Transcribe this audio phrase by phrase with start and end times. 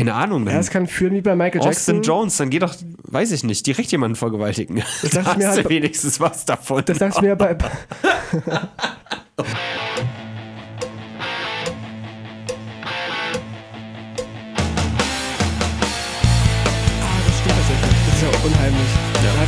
[0.00, 0.46] Keine Ahnung.
[0.46, 1.96] Ja, es kann führen wie bei Michael Jackson.
[1.96, 4.82] Austin Jones, dann geh doch, weiß ich nicht, direkt jemanden vergewaltigen.
[5.02, 6.82] Das da ich mir hast halt- du wenigstens was davon.
[6.86, 7.56] Das dachte ich mir bei.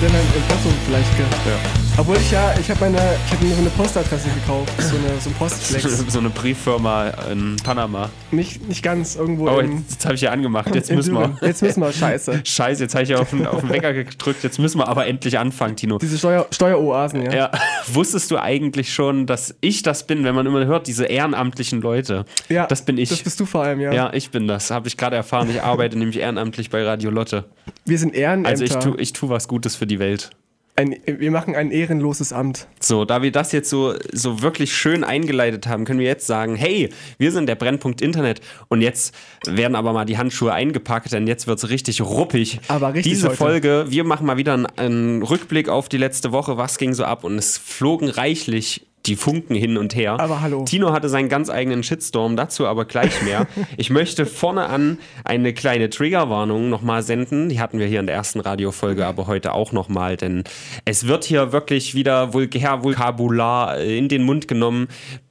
[0.03, 1.83] Er mein Impressum vielleicht ge Ja.
[1.99, 5.21] Obwohl ich ja, ich habe meine, ich habe mir so eine Postadresse gekauft, so, eine,
[5.21, 5.85] so ein Postflex.
[6.09, 8.09] so eine Brieffirma in Panama.
[8.31, 10.75] nicht, nicht ganz irgendwo Oh, im, jetzt, jetzt habe ich ja angemacht.
[10.75, 11.29] Jetzt in müssen wir.
[11.29, 11.39] Düren.
[11.43, 12.41] Jetzt müssen wir, scheiße.
[12.45, 14.43] Scheiße, jetzt habe ich ja auf den, auf den Wecker gedrückt.
[14.43, 15.99] Jetzt müssen wir aber endlich anfangen, Tino.
[15.99, 17.33] Diese Steuer, Steueroasen, ja.
[17.33, 17.51] Ja,
[17.93, 22.25] wusstest du eigentlich schon, dass ich das bin, wenn man immer hört, diese ehrenamtlichen Leute?
[22.49, 23.11] Ja, Das bin ich.
[23.11, 23.93] Das bist du vor allem, ja.
[23.93, 24.71] ja, ich bin das.
[24.71, 25.49] Habe ich gerade erfahren.
[25.51, 27.45] Ich arbeite nämlich ehrenamtlich bei Radio Lotte.
[27.85, 28.51] Wir sind Ehrenämter.
[28.51, 30.31] Also ich tue ich tu was Gutes für die Welt.
[30.77, 32.67] ein, wir machen ein ehrenloses Amt.
[32.81, 36.57] So, da wir das jetzt so, so wirklich schön eingeleitet haben, können wir jetzt sagen,
[36.57, 39.15] hey, wir sind der Brennpunkt Internet und jetzt
[39.47, 42.61] werden aber mal die Handschuhe eingepackt, denn jetzt wird es richtig ruppig.
[42.69, 43.37] Aber richtig Diese heute.
[43.37, 47.05] Folge, wir machen mal wieder einen, einen Rückblick auf die letzte Woche, was ging so
[47.05, 50.19] ab und es flogen reichlich die Funken hin und her.
[50.21, 50.65] Aber hallo.
[50.65, 53.47] Tino hatte seinen ganz eigenen Shitstorm, dazu aber gleich mehr.
[53.77, 57.49] ich möchte vorne an eine kleine Triggerwarnung nochmal senden.
[57.49, 60.45] Die hatten wir hier in der ersten Radiofolge, aber heute auch nochmal, denn
[60.85, 64.89] es wird hier wirklich wieder vulgär Vokabular in den Mund genommen.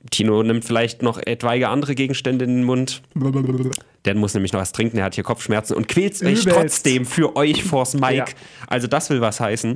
[0.10, 3.02] Tino nimmt vielleicht noch etwaige andere Gegenstände in den Mund.
[4.06, 7.36] Der muss nämlich noch was trinken, er hat hier Kopfschmerzen und quält sich trotzdem für
[7.36, 8.16] euch vors Mic.
[8.16, 8.26] Ja.
[8.68, 9.76] Also das will was heißen.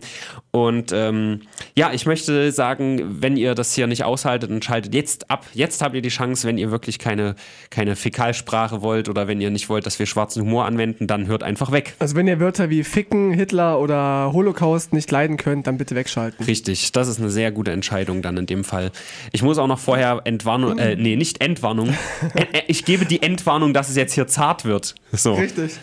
[0.49, 1.41] Und ähm,
[1.75, 5.45] ja, ich möchte sagen, wenn ihr das hier nicht aushaltet, dann schaltet jetzt ab.
[5.53, 7.35] Jetzt habt ihr die Chance, wenn ihr wirklich keine,
[7.69, 11.43] keine Fäkalsprache wollt oder wenn ihr nicht wollt, dass wir schwarzen Humor anwenden, dann hört
[11.43, 11.93] einfach weg.
[11.99, 16.43] Also wenn ihr Wörter wie Ficken, Hitler oder Holocaust nicht leiden könnt, dann bitte wegschalten.
[16.45, 18.91] Richtig, das ist eine sehr gute Entscheidung dann in dem Fall.
[19.33, 21.95] Ich muss auch noch vorher Entwarnung, äh, nee, nicht Entwarnung.
[22.35, 24.95] Äh, äh, ich gebe die Entwarnung, dass es jetzt hier zart wird.
[25.11, 25.35] So.
[25.35, 25.73] Richtig.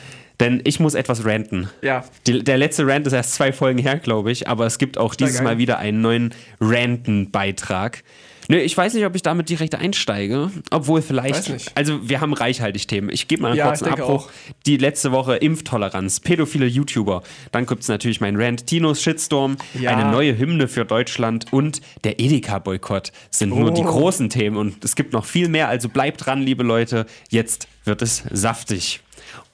[0.40, 1.68] Denn ich muss etwas ranten.
[1.82, 2.04] Ja.
[2.26, 5.14] Die, der letzte Rant ist erst zwei Folgen her, glaube ich, aber es gibt auch
[5.14, 5.40] dieses.
[5.40, 8.02] Mal wieder einen neuen Ranten-Beitrag.
[8.52, 11.36] Nö, ich weiß nicht, ob ich damit direkt einsteige, obwohl vielleicht.
[11.36, 11.72] Weiß nicht.
[11.74, 13.08] Also, wir haben reichhaltig Themen.
[13.08, 14.26] Ich gebe mal einen Ja, kurzen Abbruch.
[14.26, 14.30] auch.
[14.66, 17.22] Die letzte Woche Impftoleranz, pädophile YouTuber.
[17.50, 19.96] Dann gibt es natürlich mein Rant, Tinos Shitstorm, Ja.
[19.96, 23.84] eine neue Hymne für Deutschland und der Edeka-Boykott sind nur die Oh.
[23.86, 24.58] großen Themen.
[24.58, 27.06] Und es gibt noch viel mehr, also bleibt dran, liebe Leute.
[27.30, 29.00] Jetzt wird es saftig.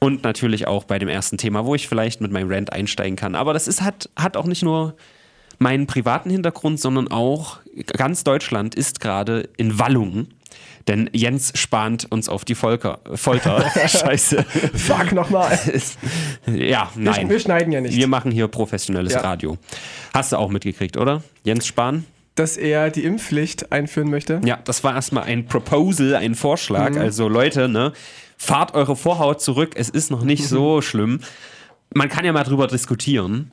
[0.00, 3.36] Und natürlich auch bei dem ersten Thema, wo ich vielleicht mit meinem Rant einsteigen kann.
[3.36, 4.97] Aber das ist, hat, hat auch nicht nur
[5.59, 10.29] meinen privaten Hintergrund, sondern auch ganz Deutschland ist gerade in Wallung.
[10.87, 13.71] Denn Jens spannt uns auf die Volker, Folter.
[13.87, 14.43] Scheiße.
[14.75, 15.59] Fuck nochmal.
[16.47, 17.29] ja, Wir, nein.
[17.29, 17.95] wir schneiden ja nicht.
[17.95, 19.21] Wir machen hier professionelles Ja.
[19.21, 19.59] Radio.
[20.15, 21.23] Hast du auch mitgekriegt, oder?
[21.45, 22.05] Jens Spahn?
[22.37, 24.41] Dass er die Impfpflicht einführen möchte.
[24.45, 26.97] Ja, das war erstmal ein Proposal, ein Vorschlag.
[26.97, 27.93] Also Leute, ne,
[28.39, 31.21] fahrt eure Vorhaut zurück, es ist noch nicht so schlimm.
[31.94, 33.50] Man kann ja mal drüber diskutieren,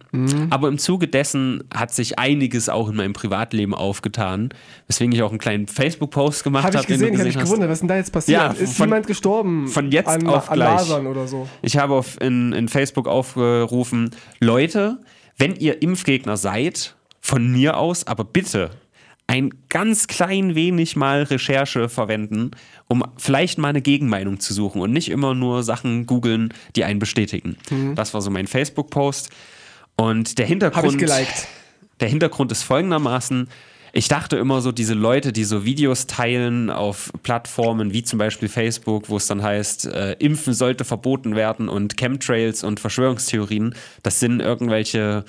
[0.50, 4.50] aber im Zuge dessen hat sich einiges auch in meinem Privatleben aufgetan,
[4.88, 6.78] weswegen ich auch einen kleinen Facebook-Post gemacht habe.
[6.78, 8.42] Habe ich gesehen, ich habe mich gewundert, was ist denn da jetzt passiert?
[8.42, 9.68] Ja, ist von- jemand gestorben?
[9.70, 10.80] von jetzt an, auf an gleich.
[10.80, 11.48] Lasern oder so?
[11.62, 15.00] Ich habe auf, in, in Facebook aufgerufen, Leute,
[15.38, 18.70] wenn ihr Impfgegner seid, von mir aus, aber bitte
[19.28, 22.52] ein ganz klein wenig mal Recherche verwenden,
[22.88, 27.00] um vielleicht mal eine Gegenmeinung zu suchen und nicht immer nur Sachen googeln, die einen
[27.00, 27.58] bestätigen.
[27.96, 29.30] Das war so mein Facebook-Post.
[29.96, 30.84] Und der Hintergrund.
[32.02, 33.48] Der Hintergrund ist folgendermaßen.
[33.94, 38.50] Ich dachte immer so, diese Leute, die so Videos teilen auf Plattformen wie zum Beispiel
[38.50, 44.20] Facebook, wo es dann heißt, äh, Impfen sollte verboten werden und Chemtrails und Verschwörungstheorien, das
[44.20, 45.24] sind irgendwelche,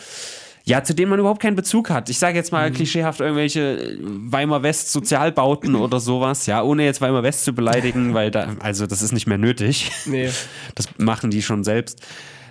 [0.69, 2.11] ja, zu denen man überhaupt keinen Bezug hat.
[2.11, 7.01] Ich sage jetzt mal klischeehaft irgendwelche äh, Weimar West Sozialbauten oder sowas, ja, ohne jetzt
[7.01, 9.93] Weimar West zu beleidigen, weil da, also das ist nicht mehr nötig.
[10.05, 10.31] Nee.
[10.75, 12.01] Das machen die schon selbst.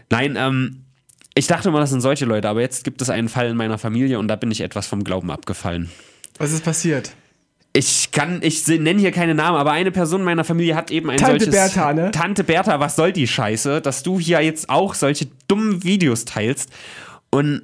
[0.10, 0.86] Nein, ähm,
[1.36, 3.78] ich dachte immer, das sind solche Leute, aber jetzt gibt es einen Fall in meiner
[3.78, 5.92] Familie und da bin ich etwas vom Glauben abgefallen.
[6.40, 7.12] Was ist passiert?
[7.74, 11.18] Ich kann, ich nenne hier keine Namen, aber eine Person meiner Familie hat eben ein
[11.18, 11.54] Tante solches.
[11.54, 12.12] Bertha, ne?
[12.12, 16.72] Tante Bertha, was soll die Scheiße, dass du hier jetzt auch solche dummen Videos teilst?
[17.30, 17.64] Und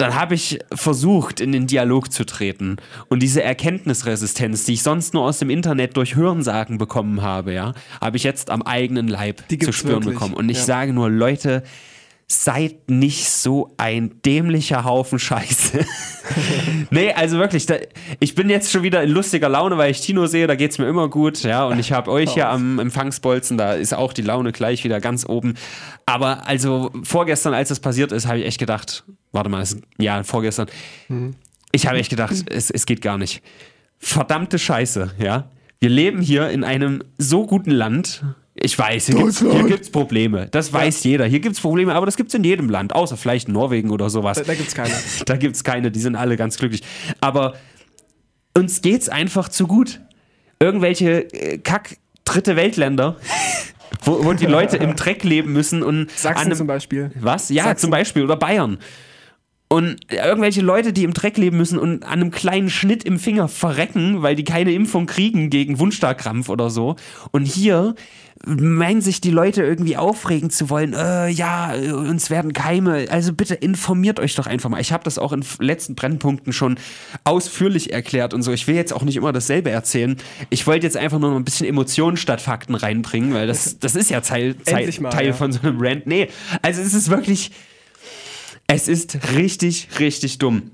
[0.00, 2.76] dann habe ich versucht, in den Dialog zu treten.
[3.08, 7.74] Und diese Erkenntnisresistenz, die ich sonst nur aus dem Internet durch Hörensagen bekommen habe, ja,
[8.00, 10.34] habe ich jetzt am eigenen Leib zu spüren wirklich, bekommen.
[10.34, 10.64] Und ich ja.
[10.64, 11.62] sage nur, Leute,
[12.30, 15.84] seid nicht so ein dämlicher Haufen Scheiße.
[16.90, 17.74] nee, also wirklich, da,
[18.20, 20.78] ich bin jetzt schon wieder in lustiger Laune, weil ich Tino sehe, da geht es
[20.78, 24.22] mir immer gut, ja, und ich habe euch hier am Empfangsbolzen, da ist auch die
[24.22, 25.54] Laune gleich wieder ganz oben.
[26.06, 30.22] Aber also vorgestern, als das passiert ist, habe ich echt gedacht, warte mal, es- ja,
[30.22, 30.68] vorgestern,
[31.72, 33.42] ich habe echt gedacht, es, es geht gar nicht.
[33.98, 35.50] Verdammte Scheiße, ja.
[35.78, 38.22] Wir leben hier in einem so guten Land,
[38.54, 40.48] Ich weiß, hier gibt's, hier gibt's Probleme.
[40.50, 41.24] Das weiß jeder.
[41.26, 44.36] Hier gibt's Probleme, aber das gibt's in jedem Land, außer vielleicht Norwegen oder sowas.
[44.38, 44.92] Da, da gibt's keine.
[45.26, 46.82] Da gibt's keine, die sind alle ganz glücklich.
[47.20, 47.54] Aber
[48.54, 50.00] uns geht's einfach zu gut.
[50.58, 51.96] Irgendwelche äh, Kack
[52.26, 53.16] dritte Weltländer,
[54.04, 57.10] wo, wo die Leute im Dreck leben müssen und Sachsen einem, zum Beispiel.
[57.18, 57.48] was?
[57.48, 57.80] Ja, Sachsen.
[57.82, 58.24] zum Beispiel.
[58.24, 58.78] Oder Bayern.
[59.72, 63.46] Und irgendwelche Leute, die im Dreck leben müssen und an einem kleinen Schnitt im Finger
[63.46, 66.96] verrecken, weil die keine Impfung kriegen gegen Wundstarkrampf oder so.
[67.30, 67.94] Und hier
[68.44, 73.06] meinen sich die Leute irgendwie aufregen zu wollen, äh, ja, äh, uns werden Keime.
[73.10, 74.80] Also bitte informiert euch doch einfach mal.
[74.80, 76.78] Ich habe das auch in letzten Brennpunkten schon
[77.24, 78.50] ausführlich erklärt und so.
[78.52, 80.16] Ich will jetzt auch nicht immer dasselbe erzählen.
[80.48, 83.94] Ich wollte jetzt einfach nur noch ein bisschen Emotionen statt Fakten reinbringen, weil das, das
[83.94, 85.32] ist ja Teil, Teil, mal, Teil ja.
[85.32, 86.06] von so einem Rant.
[86.06, 86.28] Nee,
[86.62, 87.52] also es ist wirklich,
[88.72, 90.70] es ist richtig, richtig dumm.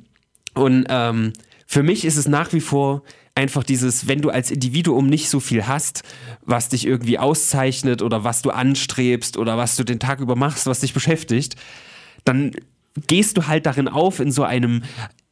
[0.54, 1.32] Und ähm,
[1.66, 3.02] für mich ist es nach wie vor
[3.34, 6.02] einfach dieses, wenn du als Individuum nicht so viel hast,
[6.43, 10.66] was dich irgendwie auszeichnet oder was du anstrebst oder was du den Tag über machst,
[10.66, 11.56] was dich beschäftigt,
[12.25, 12.52] dann
[13.06, 14.82] gehst du halt darin auf in so einem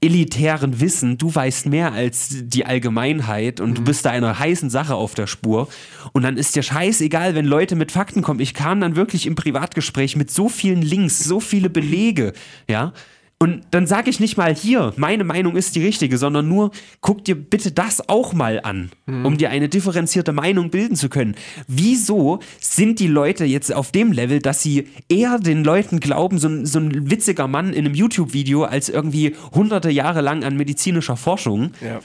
[0.04, 4.94] elitären Wissen, du weißt mehr als die Allgemeinheit und du bist da einer heißen Sache
[4.94, 5.68] auf der Spur.
[6.12, 8.40] Und dann ist dir scheißegal, wenn Leute mit Fakten kommen.
[8.40, 12.34] Ich kam dann wirklich im Privatgespräch mit so vielen Links, so viele Belege,
[12.68, 12.92] ja,
[13.38, 16.70] und dann sage ich nicht mal hier, meine Meinung ist die richtige, sondern nur,
[17.00, 21.34] guck dir bitte das auch mal an, um dir eine differenzierte Meinung bilden zu können.
[21.66, 26.48] Wieso sind die Leute jetzt auf dem Level, dass sie eher den Leuten glauben, so
[26.48, 31.16] ein, so ein witziger Mann in einem YouTube-Video, als irgendwie hunderte Jahre lang an medizinischer
[31.16, 31.72] Forschung?
[31.80, 32.00] Ja.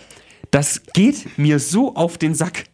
[0.52, 2.66] Das geht mir so auf den Sack.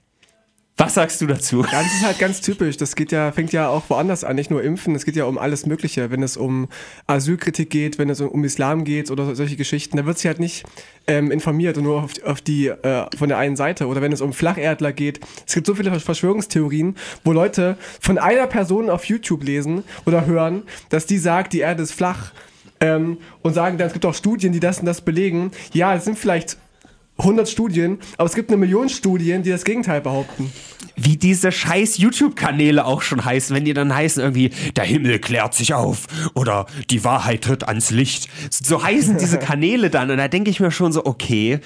[0.77, 1.61] Was sagst du dazu?
[1.61, 2.75] Das ist halt ganz typisch.
[2.75, 5.37] Das geht ja, fängt ja auch woanders an, nicht nur Impfen, es geht ja um
[5.37, 6.11] alles Mögliche.
[6.11, 6.67] Wenn es um
[7.07, 10.65] Asylkritik geht, wenn es um Islam geht oder solche Geschichten, da wird sich halt nicht
[11.07, 13.87] ähm, informiert und nur auf, auf die äh, von der einen Seite.
[13.87, 15.21] Oder wenn es um Flacherdler geht.
[15.47, 20.63] Es gibt so viele Verschwörungstheorien, wo Leute von einer Person auf YouTube lesen oder hören,
[20.89, 22.33] dass die sagt, die Erde ist flach.
[22.81, 25.51] Ähm, und sagen dann, es gibt auch Studien, die das und das belegen.
[25.71, 26.57] Ja, es sind vielleicht
[27.17, 30.51] 100 Studien, aber es gibt eine Million Studien, die das Gegenteil behaupten.
[30.97, 35.53] wie diese scheiß YouTube-Kanäle auch schon heißen, wenn die dann heißen irgendwie, der Himmel klärt
[35.53, 38.29] sich auf oder die Wahrheit tritt ans Licht.
[38.49, 41.59] So heißen diese Kanäle dann und da denke ich mir schon so, okay,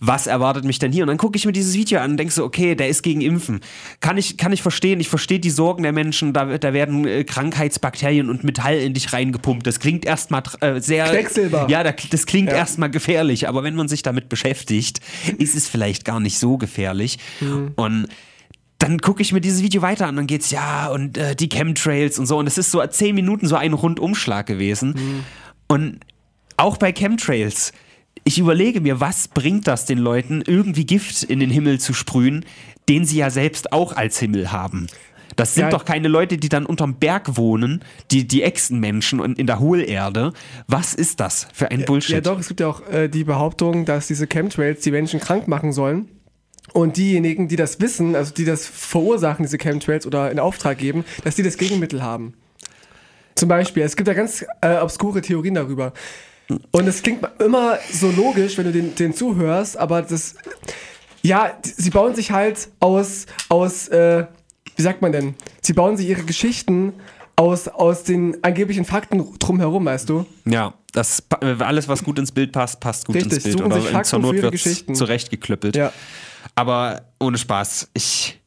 [0.00, 1.04] was erwartet mich denn hier?
[1.04, 3.20] Und dann gucke ich mir dieses Video an und denke so, okay, der ist gegen
[3.20, 3.60] Impfen.
[4.00, 7.24] Kann ich, kann ich verstehen, ich verstehe die Sorgen der Menschen, da, da werden äh,
[7.24, 9.66] Krankheitsbakterien und Metall in dich reingepumpt.
[9.66, 11.06] Das klingt erstmal äh, sehr...
[11.06, 11.66] Quecksilber.
[11.68, 12.56] Ja, da- das klingt Ja.
[12.56, 15.00] erstmal gefährlich, aber wenn man sich damit beschäftigt,
[15.38, 17.18] ist es vielleicht gar nicht so gefährlich.
[17.76, 18.08] Und
[18.78, 22.18] dann gucke ich mir dieses Video weiter an, dann geht's ja und äh, die Chemtrails
[22.18, 25.24] und so und es ist so zehn Minuten so ein Rundumschlag gewesen.
[25.68, 26.00] Und
[26.56, 27.72] auch bei Chemtrails,
[28.24, 32.44] ich überlege mir, was bringt das den Leuten, irgendwie Gift in den Himmel zu sprühen,
[32.88, 34.86] den sie ja selbst auch als Himmel haben.
[35.36, 35.70] Das sind Ja.
[35.70, 37.82] doch keine Leute, die dann unterm Berg wohnen,
[38.12, 40.32] die, die Echsenmenschen und in der Hohlerde.
[40.68, 42.14] Was ist das für ein Bullshit?
[42.14, 45.48] Ja, doch, es gibt ja auch äh, die Behauptung, dass diese Chemtrails die Menschen krank
[45.48, 46.08] machen sollen.
[46.72, 51.04] Und diejenigen, die das wissen, also die das verursachen, diese Chemtrails oder in Auftrag geben,
[51.24, 52.34] dass die das Gegenmittel haben.
[53.34, 55.92] Zum Beispiel, es gibt ja ganz äh, obskure Theorien darüber.
[56.48, 60.34] Und es klingt immer so logisch, wenn du den, den zuhörst, aber das,
[61.22, 64.26] ja, sie bauen sich halt aus, aus, äh,
[64.76, 65.34] wie sagt man denn?
[65.62, 66.92] Sie bauen sich ihre Geschichten
[67.36, 70.26] aus, aus den angeblichen Fakten drumherum, weißt du?
[70.44, 73.62] Ja, das, alles, was gut ins Bild passt, passt gut Richtig, ins Bild.
[73.62, 75.76] Oder zur Not wird zurechtgeklüppelt.
[75.76, 75.92] Ja.
[76.54, 77.90] Aber ohne Spaß.
[77.94, 78.40] Ich,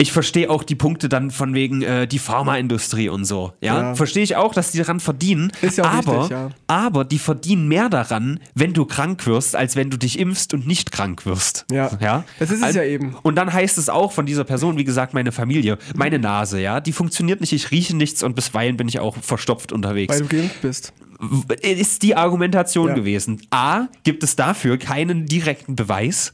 [0.00, 3.52] ich verstehe auch die Punkte dann von wegen äh, die Pharmaindustrie und so.
[3.60, 3.94] Ja, Ja.
[3.96, 5.50] verstehe ich auch, dass die daran verdienen.
[5.60, 6.50] Ist ja auch aber, wichtig, ja.
[6.68, 10.66] aber die verdienen mehr daran, wenn du krank wirst, als wenn du dich impfst und
[10.68, 11.66] nicht krank wirst.
[11.72, 11.90] Ja.
[12.00, 12.24] ja?
[12.38, 13.16] Das ist es Al- ja eben.
[13.22, 16.80] Und dann heißt es auch von dieser Person, wie gesagt, meine Familie, meine Nase, ja,
[16.80, 20.28] die funktioniert nicht, ich rieche nichts und bisweilen bin ich auch verstopft unterwegs Weil du
[20.28, 20.92] geimpft bist.
[21.62, 22.94] Ist die Argumentation Ja.
[22.94, 23.42] gewesen.
[23.50, 26.32] A, gibt es dafür keinen direkten Beweis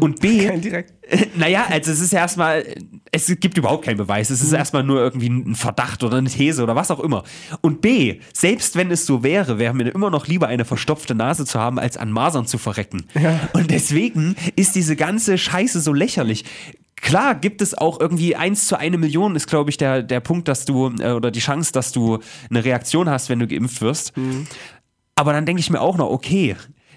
[0.00, 0.94] und B, Kein direkt.
[1.36, 2.64] naja, also es ist erstmal,
[3.10, 6.62] es gibt überhaupt keinen Beweis, es ist erstmal nur irgendwie ein Verdacht oder eine These
[6.62, 7.24] oder was auch immer.
[7.60, 11.44] Und B, selbst wenn es so wäre, wäre mir immer noch lieber eine verstopfte Nase
[11.44, 13.04] zu haben, als an Masern zu verrecken.
[13.20, 13.38] Ja.
[13.52, 16.44] Und deswegen ist diese ganze Scheiße so lächerlich.
[17.02, 20.46] Klar gibt es auch irgendwie eins zu eine Million ist, glaube ich, der, der Punkt,
[20.46, 24.12] dass du, äh, oder die Chance, dass du eine Reaktion hast, wenn du geimpft wirst.
[25.16, 26.56] Aber dann denke ich mir auch noch, okay,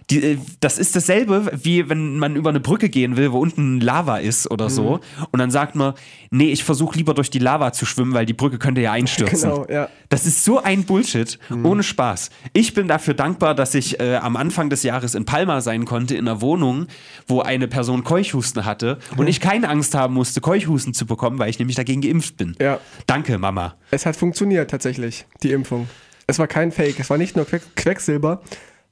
[0.09, 3.79] Die, äh, das ist dasselbe, wie wenn man über eine Brücke gehen will, wo unten
[3.79, 4.97] Lava ist oder so.
[4.97, 5.25] Mhm.
[5.31, 5.93] Und dann sagt man,
[6.29, 9.49] nee, ich versuche lieber durch die Lava zu schwimmen, weil die Brücke könnte ja einstürzen.
[9.49, 9.89] Genau, ja.
[10.09, 12.29] Das ist so ein Bullshit, ohne Spaß.
[12.53, 16.15] Ich bin dafür dankbar, dass ich äh, am Anfang des Jahres in Palma sein konnte,
[16.15, 16.87] in einer Wohnung,
[17.27, 21.49] wo eine Person Keuchhusten hatte und ich keine Angst haben musste, Keuchhusten zu bekommen, weil
[21.49, 22.55] ich nämlich dagegen geimpft bin.
[22.59, 22.79] Ja.
[23.07, 23.75] Danke, Mama.
[23.91, 25.87] Es hat funktioniert tatsächlich, die Impfung.
[26.27, 28.41] Es war kein Fake, es war nicht nur Queck Quecksilber,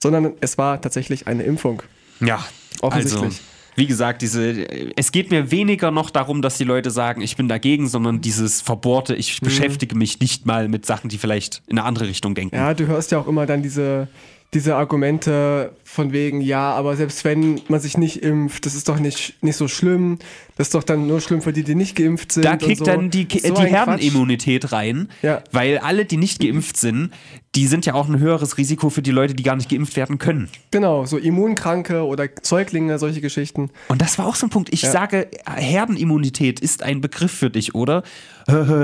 [0.04, 1.82] sondern es war tatsächlich eine Impfung.
[2.20, 2.46] Ja,
[2.82, 3.24] Offensichtlich.
[3.24, 3.38] Also,
[3.76, 7.48] wie gesagt, diese, es geht mir weniger noch darum, dass die Leute sagen, ich bin
[7.48, 9.46] dagegen, sondern dieses Verbohrte, ich Mhm.
[9.46, 12.56] beschäftige mich nicht mal mit Sachen, die vielleicht in eine andere Richtung denken.
[12.56, 14.08] Ja, du hörst ja auch immer dann diese,
[14.54, 19.00] diese Argumente von wegen, ja, aber selbst wenn man sich nicht impft, das ist doch
[19.00, 20.18] nicht, nicht so schlimm.
[20.58, 22.46] Das ist doch dann nur schlimm für die, die nicht geimpft sind.
[22.46, 22.86] Da kickt so.
[22.86, 23.62] dann die, So die.
[23.68, 25.44] Herdenimmunität rein, Ja.
[25.52, 27.12] weil alle, die nicht geimpft sind,
[27.56, 30.18] die sind ja auch ein höheres Risiko für die Leute, die gar nicht geimpft werden
[30.18, 30.50] können.
[30.72, 33.70] Genau, so Immunkranke oder Säuglinge, solche Geschichten.
[33.90, 34.74] Und das war auch so ein Punkt.
[34.74, 38.04] Ich sage, Herdenimmunität ist ein Begriff für dich, oder?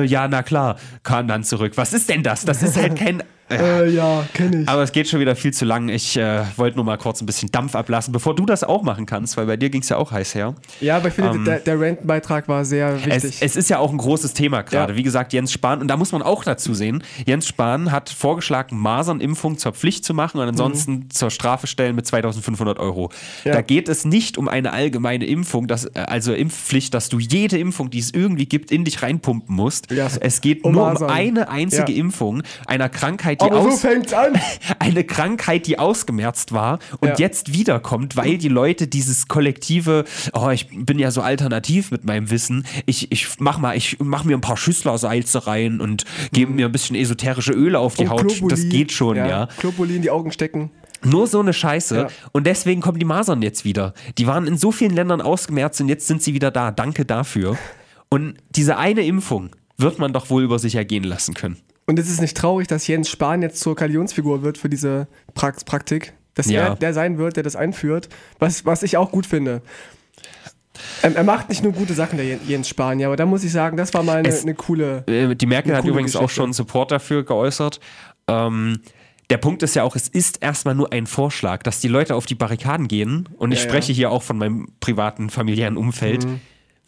[0.05, 1.73] Ja, na klar, kam dann zurück.
[1.75, 2.45] Was ist denn das?
[2.45, 3.23] Das ist halt kein.
[3.51, 4.69] Äh, ja, kenne ich.
[4.69, 5.89] Aber es geht schon wieder viel zu lang.
[5.89, 9.05] Ich äh, wollte nur mal kurz ein bisschen Dampf ablassen, bevor du das auch machen
[9.05, 10.53] kannst, weil bei dir ging es ja auch heiß her.
[10.81, 13.41] Ja, aber ich finde, der, der Rentenbeitrag war sehr Ähm, Es, wichtig.
[13.41, 14.93] es ist ja auch ein großes Thema gerade.
[14.93, 14.97] Ja.
[14.97, 18.77] Wie gesagt, Jens Spahn, und da muss man auch dazu sehen, Jens Spahn hat vorgeschlagen,
[18.77, 23.07] Masernimpfung zur Pflicht zu machen und ansonsten zur Strafe stellen mit 2500 Euro.
[23.07, 23.49] Mhm.
[23.49, 23.53] Ja.
[23.53, 27.89] Da geht es nicht um eine allgemeine Impfung, dass, also Impfpflicht, dass du jede Impfung,
[27.89, 29.91] die es irgendwie gibt, in dich reinpumpen musst.
[29.91, 31.09] Ja, es geht um nur um Masern.
[31.09, 31.89] eine einzige.
[31.93, 34.33] Impfung einer Krankheit, die aber so aus fängt's an.
[34.79, 37.15] eine Krankheit, die ausgemerzt war und Ja.
[37.17, 42.29] jetzt wiederkommt, weil die Leute dieses kollektive, oh, ich bin ja so alternativ mit meinem
[42.31, 46.65] Wissen, ich, ich mach mal, ich mach mir ein paar Schüsslersalze rein und gebe mir
[46.65, 48.27] ein bisschen esoterische Öle auf die Und Haut.
[48.27, 48.49] Globuli.
[48.55, 49.47] Das geht schon, ja.
[49.59, 50.71] Globuli in die Augen stecken.
[51.03, 51.95] Nur so eine Scheiße.
[51.95, 52.07] Ja.
[52.33, 53.93] Und deswegen kommen die Masern jetzt wieder.
[54.17, 56.71] Die waren in so vielen Ländern ausgemerzt und jetzt sind sie wieder da.
[56.71, 57.57] Danke dafür.
[58.09, 61.57] Und diese eine Impfung wird man doch wohl über sich ergehen lassen können.
[61.87, 65.63] Und es ist nicht traurig, dass Jens Spahn jetzt zur Galionsfigur wird für diese Prax
[65.63, 66.13] Praktik.
[66.39, 66.67] Dass Ja.
[66.69, 68.07] er der sein wird, der das einführt.
[68.39, 69.61] Was, was ich auch gut finde.
[71.03, 73.43] Ähm, er macht nicht nur gute Sachen, der Jen- Jens Spahn, ja, aber da muss
[73.43, 75.03] ich sagen, das war mal eine, Es- eine coole.
[75.07, 76.41] Äh, Die Merkel hat übrigens auch Geschichte.
[76.41, 77.81] schon Support dafür geäußert.
[78.29, 78.79] Ähm,
[79.29, 82.25] der Punkt ist ja auch, es ist erstmal nur ein Vorschlag, dass die Leute auf
[82.25, 83.27] die Barrikaden gehen.
[83.37, 83.69] Und ich Ja, ja.
[83.71, 86.25] spreche hier auch von meinem privaten, familiären Umfeld.
[86.25, 86.39] Mhm.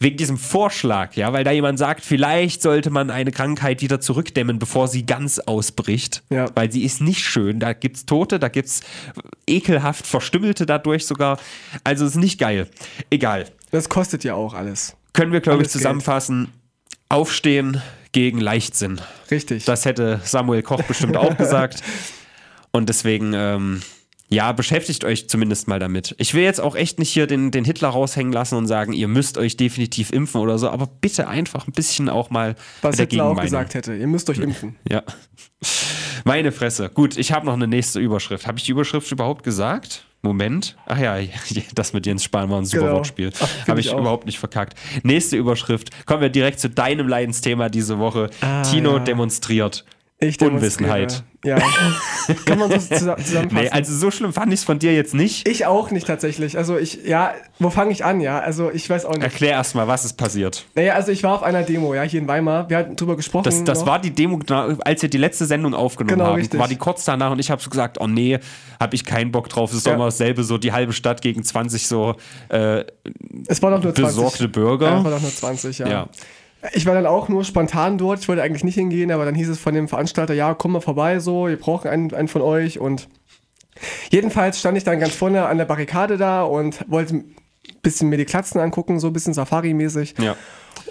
[0.02, 4.58] Wegen diesem Vorschlag, ja, weil da jemand sagt, vielleicht sollte man eine Krankheit wieder zurückdämmen,
[4.58, 6.22] bevor sie ganz ausbricht.
[6.30, 6.46] Ja.
[6.54, 7.60] Weil sie ist nicht schön.
[7.60, 8.80] Da gibt's Tote, da gibt's
[9.46, 11.38] ekelhaft Verstümmelte dadurch sogar.
[11.84, 12.66] Also ist nicht geil.
[13.10, 13.46] Egal.
[13.70, 14.96] Das kostet ja auch alles.
[15.12, 15.82] Können wir, glaube ich, Alles Geld.
[15.82, 16.48] zusammenfassen.
[17.08, 17.80] Aufstehen
[18.12, 19.00] gegen Leichtsinn.
[19.30, 19.64] Richtig.
[19.66, 21.82] Das hätte Samuel Koch bestimmt auch gesagt.
[22.70, 23.82] Und deswegen, ähm,
[24.32, 26.14] ja, beschäftigt euch zumindest mal damit.
[26.18, 29.06] Ich will jetzt auch echt nicht hier den, den Hitler raushängen lassen und sagen, ihr
[29.08, 33.26] müsst euch definitiv impfen oder so, aber bitte einfach ein bisschen auch mal was Hitler
[33.26, 33.94] auch gesagt hätte.
[33.94, 34.76] Ihr müsst euch impfen.
[34.88, 35.02] Ja.
[36.24, 36.88] Meine Fresse.
[36.88, 38.46] Gut, ich habe noch eine nächste Überschrift.
[38.46, 40.04] Habe ich die Überschrift überhaupt gesagt?
[40.22, 40.76] Moment.
[40.86, 41.16] Ach ja,
[41.74, 42.96] das mit Jens Spahn war ein super Genau.
[42.96, 43.32] Wortspiel.
[43.68, 44.78] Habe ich ich überhaupt nicht verkackt.
[45.02, 45.90] Nächste Überschrift.
[46.06, 48.30] Kommen wir direkt zu deinem Leidensthema diese Woche.
[48.40, 48.98] Ah, Tino ja.
[49.00, 49.84] demonstriert.
[50.22, 51.24] Ich Unwissenheit.
[51.44, 51.58] Ja.
[52.44, 53.48] Kann man so zusa- zusammenfassen.
[53.64, 55.48] Nee, also so schlimm fand ich es von dir jetzt nicht.
[55.48, 56.56] ich auch nicht tatsächlich.
[56.56, 58.38] Also ich, ja, wo fange ich an, ja?
[58.38, 59.24] Also ich weiß auch nicht.
[59.24, 60.64] Erklär erst mal, was ist passiert.
[60.76, 62.70] Naja, also ich war auf einer Demo, ja, hier in Weimar.
[62.70, 63.42] Wir hatten drüber gesprochen.
[63.42, 63.86] Das, das noch.
[63.88, 64.38] war die Demo,
[64.84, 66.36] als wir die letzte Sendung aufgenommen Genau, haben.
[66.36, 66.60] richtig.
[66.60, 68.38] War die kurz danach und ich habe so gesagt, oh nee,
[68.80, 69.70] habe ich keinen Bock drauf.
[69.70, 69.92] Es ist Ja.
[69.92, 72.14] doch immer dasselbe, so die halbe Stadt gegen 20 so
[72.50, 72.84] äh,
[73.48, 74.04] es war doch nur 20.
[74.04, 74.86] besorgte Bürger.
[74.90, 75.88] Ja, es war doch nur 20, ja.
[75.88, 76.08] Ja.
[76.72, 78.20] Ich war dann auch nur spontan dort.
[78.20, 80.80] Ich wollte eigentlich nicht hingehen, aber dann hieß es von dem Veranstalter, ja, komm mal
[80.80, 82.78] vorbei, so, wir brauchen einen, einen von euch.
[82.78, 83.08] Und
[84.10, 87.34] jedenfalls stand ich dann ganz vorne an der Barrikade da und wollte ein
[87.82, 90.14] bisschen mir die Klatzen angucken, so ein bisschen Safari-mäßig.
[90.18, 90.36] Ja.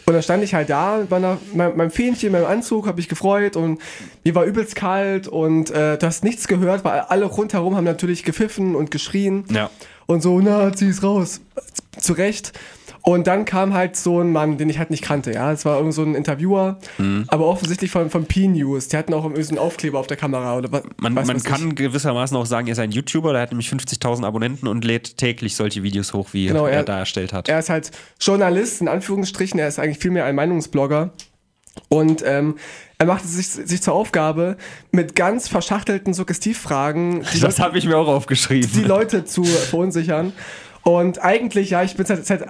[0.06, 3.08] Und dann stand ich halt da, bei einer, mein, meinem Fähnchen, meinem Anzug, habe ich
[3.08, 3.80] gefreut und
[4.24, 8.24] mir war übelst kalt und äh, du hast nichts gehört, weil alle rundherum haben natürlich
[8.24, 9.70] gepfiffen und geschrien Ja.
[10.08, 11.42] und so, na, zieh's raus.
[11.98, 12.52] Zu Recht.
[13.04, 15.52] Und dann kam halt so ein Mann, den ich halt nicht kannte, ja.
[15.52, 17.24] Es war irgend so ein Interviewer, Mhm.
[17.28, 18.90] aber offensichtlich von, von P-News.
[18.90, 20.84] Die hatten auch irgendwie so einen Aufkleber auf der Kamera oder was.
[20.98, 21.76] Man, weiß man was kann ich.
[21.76, 25.56] gewissermaßen auch sagen, er ist ein YouTuber, der hat nämlich 50.000 Abonnenten und lädt täglich
[25.56, 27.50] solche Videos hoch, wie Genau, er, er- da erstellt hat.
[27.50, 27.90] Er ist halt
[28.20, 29.60] Journalist, in Anführungsstrichen.
[29.60, 31.12] Er ist eigentlich vielmehr ein Meinungsblogger.
[31.90, 32.58] Und ähm,
[32.98, 34.58] er machte sich, sich zur Aufgabe,
[34.92, 38.70] mit ganz verschachtelten Suggestivfragen das habe ich mir auch aufgeschrieben.
[38.76, 40.34] die Leute zu verunsichern.
[40.84, 42.44] Und eigentlich, ja, ich bin seit, seit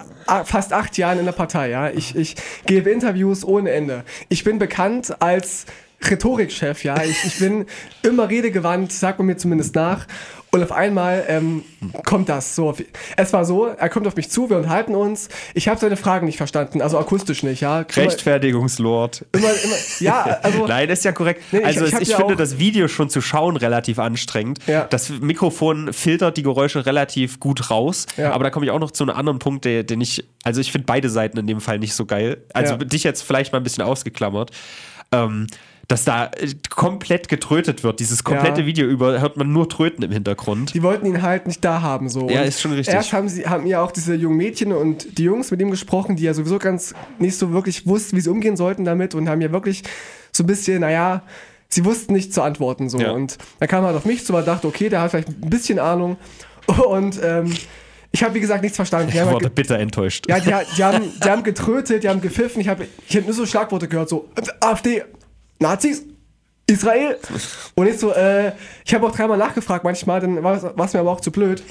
[0.44, 1.90] fast acht Jahren in der Partei, ja.
[1.90, 2.36] Ich, ich
[2.66, 4.04] gebe Interviews ohne Ende.
[4.28, 5.66] Ich bin bekannt als
[6.08, 7.02] Rhetorikchef, ja.
[7.02, 7.66] Ich, ich bin
[8.02, 10.06] immer redegewandt, sagt man mir zumindest nach.
[10.54, 11.64] Und auf einmal ähm,
[12.04, 12.76] kommt das so.
[13.16, 15.30] Es war so, er kommt auf mich zu, wir unterhalten uns.
[15.54, 17.78] Ich habe seine Fragen nicht verstanden, also akustisch nicht, ja.
[17.90, 19.24] Rechtfertigungslord.
[19.32, 20.66] Immer, immer, ja, also.
[20.68, 21.42] Nein, das ist ja korrekt.
[21.52, 24.58] Nee, ich- also ich ich, hab ja finde das Video schon zu schauen relativ anstrengend.
[24.66, 24.84] Ja.
[24.84, 28.06] Das Mikrofon filtert die Geräusche relativ gut raus.
[28.18, 28.32] Ja.
[28.32, 30.70] Aber da komme ich auch noch zu einem anderen Punkt, der, den ich, also ich
[30.70, 32.42] finde beide Seiten in dem Fall nicht so geil.
[32.52, 34.50] Also dich jetzt vielleicht mal ein bisschen ausgeklammert.
[35.12, 35.46] Ähm,
[35.92, 38.00] dass da äh, komplett getrötet wird.
[38.00, 38.66] Dieses komplette Ja.
[38.66, 40.72] Video über hört man nur Tröten im Hintergrund.
[40.72, 42.30] Die wollten ihn halt nicht da haben, so.
[42.30, 42.94] Ja, Und ist schon richtig.
[42.94, 46.16] Erst haben sie, haben ja auch diese jungen Mädchen und die Jungs mit ihm gesprochen,
[46.16, 49.42] die ja sowieso ganz nicht so wirklich wussten, wie sie umgehen sollten damit und haben
[49.42, 49.82] ja wirklich
[50.32, 51.22] so ein bisschen, naja,
[51.68, 52.98] sie wussten nicht zu antworten, so.
[52.98, 53.12] Ja.
[53.12, 55.50] Und dann kam er halt auf mich zu, und dachte, okay, der hat vielleicht ein
[55.50, 56.16] bisschen Ahnung
[56.88, 57.52] und, ähm,
[58.14, 59.08] ich habe, wie gesagt, nichts verstanden.
[59.08, 60.26] Die Ich haben halt wurde bitter enttäuscht.
[60.28, 62.60] ja, die, die, haben, die haben getrötet, die haben gepfiffen.
[62.60, 64.28] Ich habe ich hab nur so Schlagworte gehört, so
[64.60, 65.02] AfD,
[65.58, 66.02] Nazis,
[66.66, 67.18] Israel.
[67.74, 68.52] Und ich so, äh,
[68.84, 71.62] ich habe auch dreimal nachgefragt manchmal, dann war es mir aber auch zu blöd.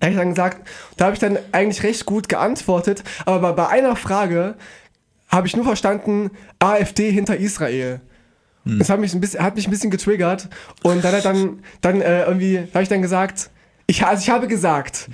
[0.00, 3.52] Da habe ich dann gesagt, da habe ich dann eigentlich recht gut geantwortet, aber bei,
[3.52, 4.56] bei einer Frage
[5.28, 8.00] habe ich nur verstanden, AfD hinter Israel.
[8.66, 10.48] Das hat mich, ein bisschen, hat mich ein bisschen getriggert
[10.82, 13.50] und dann hat dann, dann äh, irgendwie, habe ich dann gesagt,
[13.86, 15.10] ich, also ich habe gesagt,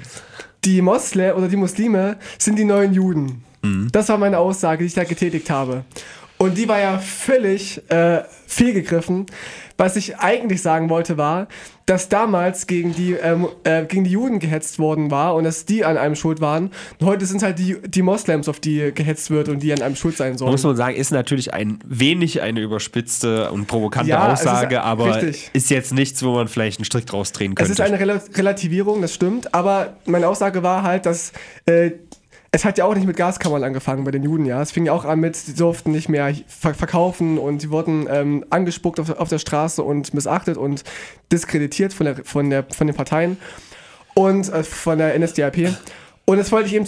[0.65, 3.45] die Moslem oder die Muslime sind die neuen Juden.
[3.91, 5.85] Das war meine Aussage, die ich da getätigt habe.
[6.41, 9.27] Und die war ja völlig äh, fehlgegriffen.
[9.77, 11.49] Was ich eigentlich sagen wollte war,
[11.85, 15.85] dass damals gegen die, ähm, äh, gegen die Juden gehetzt worden war und dass die
[15.85, 16.71] an einem schuld waren.
[16.99, 19.83] Und heute sind es halt die, die Moslems, auf die gehetzt wird und die an
[19.83, 20.51] einem schuld sein sollen.
[20.53, 24.83] Muss man sagen, ist natürlich ein wenig eine überspitzte und provokante Ja, es ist- Aussage,
[24.83, 25.51] aber richtig.
[25.53, 27.73] ist jetzt nichts, wo man vielleicht einen Strick draus drehen Es könnte.
[27.73, 31.33] ist eine Rel Relativierung, das stimmt, aber meine Aussage war halt, dass
[31.67, 31.91] äh,
[32.53, 34.61] es hat ja auch nicht mit Gaskammern angefangen bei den Juden, ja.
[34.61, 38.09] Es fing ja auch an mit, sie durften nicht mehr ver verkaufen und sie wurden
[38.11, 40.83] ähm, angespuckt auf, auf der Straße und missachtet und
[41.31, 43.37] diskreditiert von, der, von, der, von den Parteien
[44.15, 45.77] und äh, von der NSDAP.
[46.25, 46.87] Und das wollte ich eben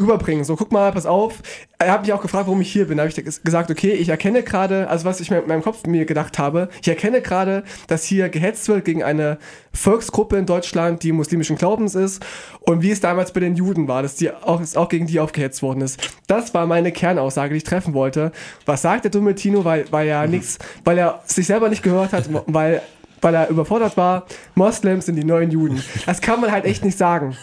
[0.00, 0.44] rüberbringen.
[0.44, 1.34] So, guck mal, pass auf.
[1.78, 2.96] Er hat mich auch gefragt, warum ich hier bin.
[2.98, 5.62] Da habe ich ges- gesagt, okay, ich erkenne gerade, also was ich mir in meinem
[5.62, 9.38] Kopf mir gedacht habe, ich erkenne gerade, dass hier gehetzt wird gegen eine
[9.72, 12.24] Volksgruppe in Deutschland, die muslimischen Glaubens ist
[12.60, 15.18] und wie es damals bei den Juden war, dass die auch, es auch gegen die
[15.20, 16.14] aufgehetzt worden ist.
[16.26, 18.32] Das war meine Kernaussage, die ich treffen wollte.
[18.66, 22.12] Was sagt der dumme Tino, weil, weil er nichts, weil er sich selber nicht gehört
[22.12, 22.82] hat, weil
[23.22, 25.82] weil er überfordert war, Moslems sind die neuen Juden.
[26.04, 27.34] Das kann man halt echt nicht sagen.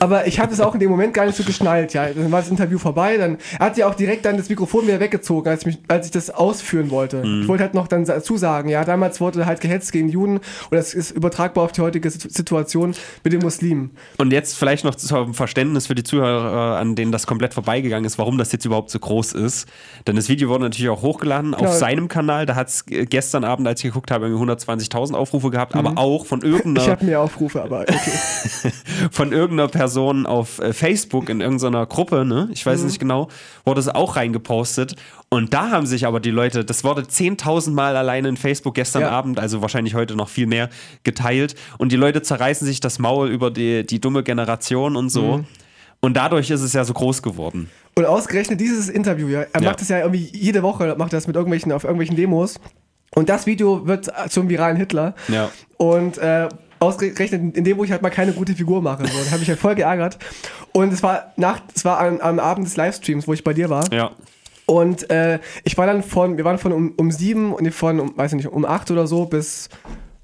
[0.00, 1.92] Aber ich habe es auch in dem Moment gar nicht so geschnallt.
[1.94, 3.16] Ja, dann war das Interview vorbei.
[3.16, 6.12] Dann er hat ja auch direkt dann das Mikrofon wieder weggezogen, als, mich, als ich
[6.12, 7.22] das ausführen wollte.
[7.42, 10.42] Ich wollte halt noch dann dazu sagen, ja, damals wurde halt gehetzt gegen Juden und
[10.70, 13.90] das ist übertragbar auf die heutige Situ- Situation mit den Muslimen.
[14.18, 18.18] Und jetzt vielleicht noch zum Verständnis für die Zuhörer, an denen das komplett vorbeigegangen ist,
[18.18, 19.66] warum das jetzt überhaupt so groß ist.
[20.06, 21.72] Denn das Video wurde natürlich auch hochgeladen auf Genau.
[21.72, 22.46] seinem Kanal.
[22.46, 26.26] Da hat es gestern Abend, als ich geguckt habe, irgendwie 120.000 Aufrufe gehabt, aber auch
[26.26, 26.46] von Mhm.
[26.46, 27.94] Ich irgendeiner, habe mehr Aufrufe, aber okay.
[29.10, 32.48] von irgendeiner Person auf äh, Facebook in irgendeiner Gruppe, ne?
[32.52, 32.70] ich Mhm.
[32.70, 33.28] weiß nicht genau,
[33.64, 34.96] wurde es auch reingepostet.
[35.28, 39.02] Und da haben sich aber die Leute, das wurde 10.000 Mal alleine in Facebook gestern
[39.02, 39.10] Ja.
[39.10, 40.70] Abend, also wahrscheinlich heute noch viel mehr,
[41.02, 41.54] geteilt.
[41.78, 45.38] Und die Leute zerreißen sich das Maul über die, die dumme Generation und so.
[45.38, 45.44] Mhm.
[46.00, 47.70] Und dadurch ist es ja so groß geworden.
[47.96, 49.70] Und ausgerechnet dieses Interview, ja, er Ja.
[49.70, 52.60] macht das ja irgendwie jede Woche, macht er das mit irgendwelchen, auf irgendwelchen Demos.
[53.16, 55.14] Und das Video wird zum viralen Hitler.
[55.28, 55.50] Ja.
[55.78, 56.48] Und äh,
[56.78, 59.06] ausgerechnet in dem, wo ich halt mal keine gute Figur mache.
[59.06, 60.18] So, da habe ich halt voll geärgert.
[60.72, 63.70] Und es war nach, es war am, am Abend des Livestreams, wo ich bei dir
[63.70, 63.90] war.
[63.92, 64.10] Ja.
[64.66, 68.18] Und äh, ich war dann von, wir waren von um, um sieben und von, um,
[68.18, 69.70] weiß ich nicht, um acht oder so bis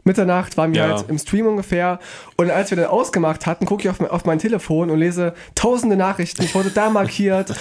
[0.05, 0.89] Mitternacht waren wir Ja.
[0.97, 1.99] halt im Stream ungefähr.
[2.37, 5.33] Und als wir dann ausgemacht hatten, gucke ich auf, mein- auf mein Telefon und lese
[5.55, 6.43] tausende Nachrichten.
[6.43, 7.55] Ich wurde da markiert.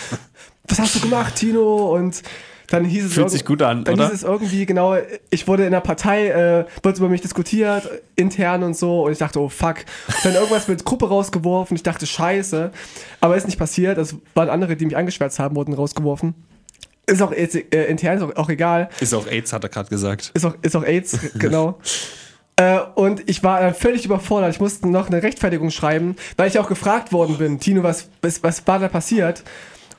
[0.68, 1.94] Was hast du gemacht, Tino?
[1.96, 2.22] Und
[2.72, 4.06] dann hieß es Fühlt sich gut an, dann oder?
[4.06, 4.96] hieß es irgendwie genau,
[5.30, 9.04] ich wurde in der Partei, äh, wird über mich diskutiert, intern und so.
[9.04, 9.78] Und ich dachte, oh fuck.
[10.24, 11.76] Dann irgendwas mit Gruppe rausgeworfen.
[11.76, 12.72] Ich dachte, scheiße.
[13.20, 13.98] Aber ist nicht passiert.
[13.98, 16.34] Es waren andere, die mich angeschwärzt haben, wurden rausgeworfen.
[17.08, 18.90] Ist auch jetzt, äh, intern, ist auch, auch egal.
[19.02, 20.32] Ist auch AIDS, hat er gerade gesagt.
[20.34, 21.78] Ist auch, ist auch AIDS, genau.
[22.56, 24.54] Äh, und ich war dann völlig überfordert.
[24.54, 28.44] Ich musste noch eine Rechtfertigung schreiben, weil ich auch gefragt worden bin, Tino, was, was,
[28.44, 29.44] was war da passiert?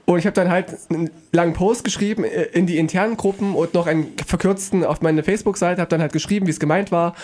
[0.04, 3.74] Und ich habe dann halt einen langen Post geschrieben äh, in die internen Gruppen und
[3.74, 7.14] noch einen verkürzten auf meine Facebook-Seite, habe dann halt geschrieben, wie es gemeint war.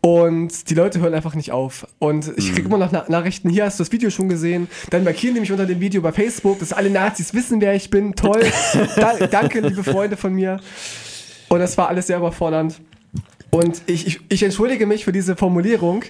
[0.00, 1.86] Und die Leute hören einfach nicht auf.
[1.98, 4.68] Und ich kriege immer noch Na Nachrichten, hier hast du das Video schon gesehen.
[4.90, 7.90] Dann markieren die mich unter dem Video bei Facebook, dass alle Nazis wissen, wer ich
[7.90, 8.14] bin.
[8.14, 8.44] Toll.
[8.96, 10.60] da, danke, liebe Freunde von mir.
[11.48, 12.80] Und das war alles sehr überfordernd.
[13.50, 16.04] Und ich, ich, ich entschuldige mich für diese Formulierung,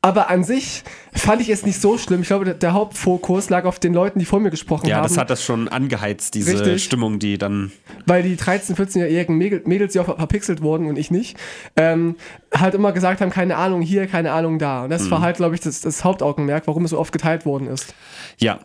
[0.00, 2.22] Aber an sich fand ich es nicht so schlimm.
[2.22, 5.02] Ich glaube, der, Hauptfokus lag auf den Leuten, die vor mir gesprochen Ja, haben.
[5.02, 6.84] das hat das schon angeheizt, diese Richtig.
[6.84, 7.72] Stimmung, die dann.
[8.06, 11.36] weil die 13-, 14-jährigen Mädel- Mädels, die auch verpixelt wurden und ich nicht,
[11.76, 12.14] ähm,
[12.54, 14.84] halt immer gesagt haben, keine Ahnung hier, keine Ahnung da.
[14.84, 15.10] Und das Mhm.
[15.10, 17.92] war halt, glaube ich, das, das Hauptaugenmerk, warum es so oft geteilt worden ist.
[18.38, 18.60] Ja.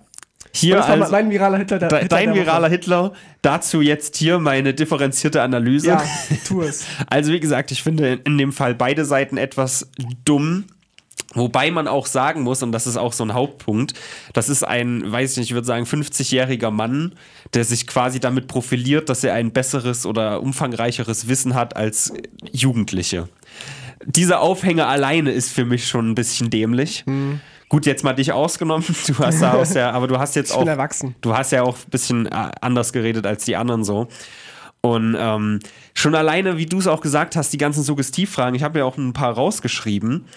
[0.56, 1.80] Hier das also, mein viraler Hitler.
[1.80, 3.14] Der, de, Hitler dein viraler Hitler.
[3.42, 5.88] Dazu jetzt hier meine differenzierte Analyse.
[5.88, 6.04] Ja,
[6.48, 6.86] tu es.
[7.08, 9.90] Also wie gesagt, ich finde in dem Fall beide Seiten etwas
[10.26, 10.66] dumm.
[11.36, 13.96] Wobei man auch sagen muss, und das ist auch so ein Hauptpunkt,
[14.34, 17.14] das ist ein, weiß ich nicht, ich würde sagen, 50-jähriger Mann,
[17.56, 22.14] der sich quasi damit profiliert, dass er ein besseres oder umfangreicheres Wissen hat als
[22.52, 23.30] Jugendliche.
[24.06, 27.04] Dieser Aufhänger alleine ist für mich schon ein bisschen dämlich.
[27.08, 27.40] Mhm.
[27.74, 28.86] Gut, jetzt mal dich ausgenommen.
[29.08, 30.68] Du hast da aus der, aber du hast jetzt Ich auch.
[30.68, 31.16] erwachsen.
[31.22, 34.10] Du hast ja auch ein bisschen äh, anders geredet als die anderen so.
[34.82, 35.58] Und ähm,
[35.96, 38.98] schon alleine, wie du es auch gesagt hast, die ganzen Suggestivfragen, ich habe ja auch
[38.98, 40.28] ein paar rausgeschrieben.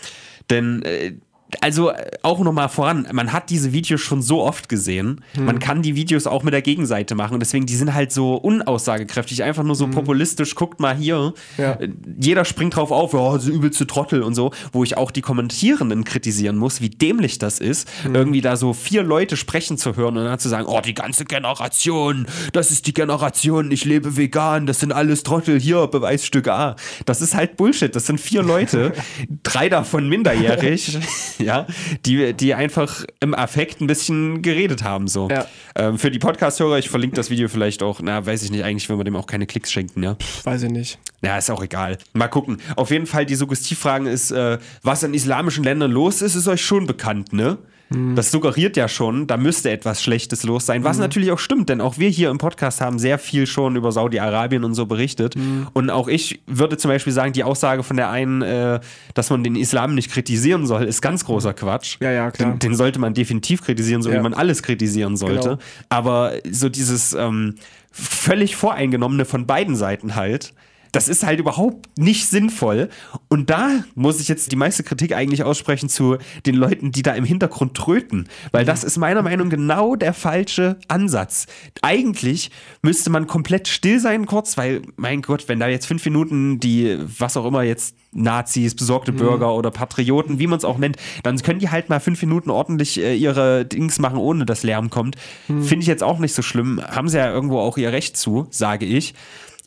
[0.48, 1.12] Denn, äh,
[1.60, 5.20] also äh, auch nochmal voran, man hat diese Videos schon so oft gesehen.
[5.36, 7.34] Man kann die Videos auch mit der Gegenseite machen.
[7.34, 10.54] Und deswegen, die sind halt so unaussagekräftig, einfach nur so populistisch.
[10.54, 11.34] Guckt mal hier.
[11.56, 11.72] Ja.
[11.72, 14.50] Äh, Jeder springt drauf auf, ja, so übelste Trottel und so.
[14.72, 19.02] Wo ich auch die Kommentierenden kritisieren muss, wie dämlich das ist, irgendwie da so vier
[19.02, 22.94] Leute sprechen zu hören und dann zu sagen, oh, die ganze Generation, das ist die
[22.94, 26.76] Generation, ich lebe vegan, das sind alles Trottel, hier, Beweisstück A.
[27.04, 27.94] Das ist halt Bullshit.
[27.94, 28.92] Das sind vier Leute,
[29.42, 30.98] drei davon minderjährig,
[31.44, 31.66] ja,
[32.04, 35.28] die, die einfach im Affekt ein bisschen geredet haben, so.
[35.28, 35.46] Ja.
[35.74, 38.88] Ähm, für die Podcast-Hörer, ich verlinke das Video vielleicht auch, na, weiß ich nicht, eigentlich
[38.88, 40.16] will man dem auch keine Klicks schenken, ja.
[40.44, 40.98] Weiß ich nicht.
[41.22, 41.98] Ja, ist auch egal.
[42.12, 42.58] Mal gucken.
[42.76, 46.64] Auf jeden Fall, die Suggestivfragen ist, äh, was in islamischen Ländern los ist, ist euch
[46.64, 47.58] schon bekannt, ne?
[47.88, 51.80] Das suggeriert ja schon, da müsste etwas Schlechtes los sein, was natürlich auch stimmt, denn
[51.80, 55.34] auch wir hier im Podcast haben sehr viel schon über Saudi-Arabien und so berichtet.
[55.72, 58.80] Und auch ich würde zum Beispiel sagen, die Aussage von der einen, äh,
[59.14, 61.98] dass man den Islam nicht kritisieren soll, ist ganz großer Quatsch.
[62.00, 62.50] Ja, ja, klar.
[62.52, 64.16] Den, den sollte man definitiv kritisieren, so Ja.
[64.18, 65.50] wie man alles kritisieren sollte.
[65.50, 65.58] Genau.
[65.88, 67.54] Aber so dieses ähm,
[67.92, 70.52] völlig voreingenommene von beiden Seiten halt,
[70.92, 72.88] das ist halt überhaupt nicht sinnvoll.
[73.28, 77.14] Und da muss ich jetzt die meiste Kritik eigentlich aussprechen zu den Leuten, die da
[77.14, 78.28] im Hintergrund tröten.
[78.52, 81.46] Weil das ist meiner Meinung nach genau der falsche Ansatz.
[81.82, 82.50] Eigentlich
[82.82, 86.98] müsste man komplett still sein kurz, weil, mein Gott, wenn da jetzt fünf Minuten die,
[87.18, 91.36] was auch immer jetzt, Nazis, besorgte Bürger oder Patrioten, wie man es auch nennt, dann
[91.42, 95.16] können die halt mal fünf Minuten ordentlich äh, ihre Dings machen, ohne dass Lärm kommt.
[95.46, 96.80] Finde ich jetzt auch nicht so schlimm.
[96.82, 99.14] Haben sie ja irgendwo auch ihr Recht zu, sage ich.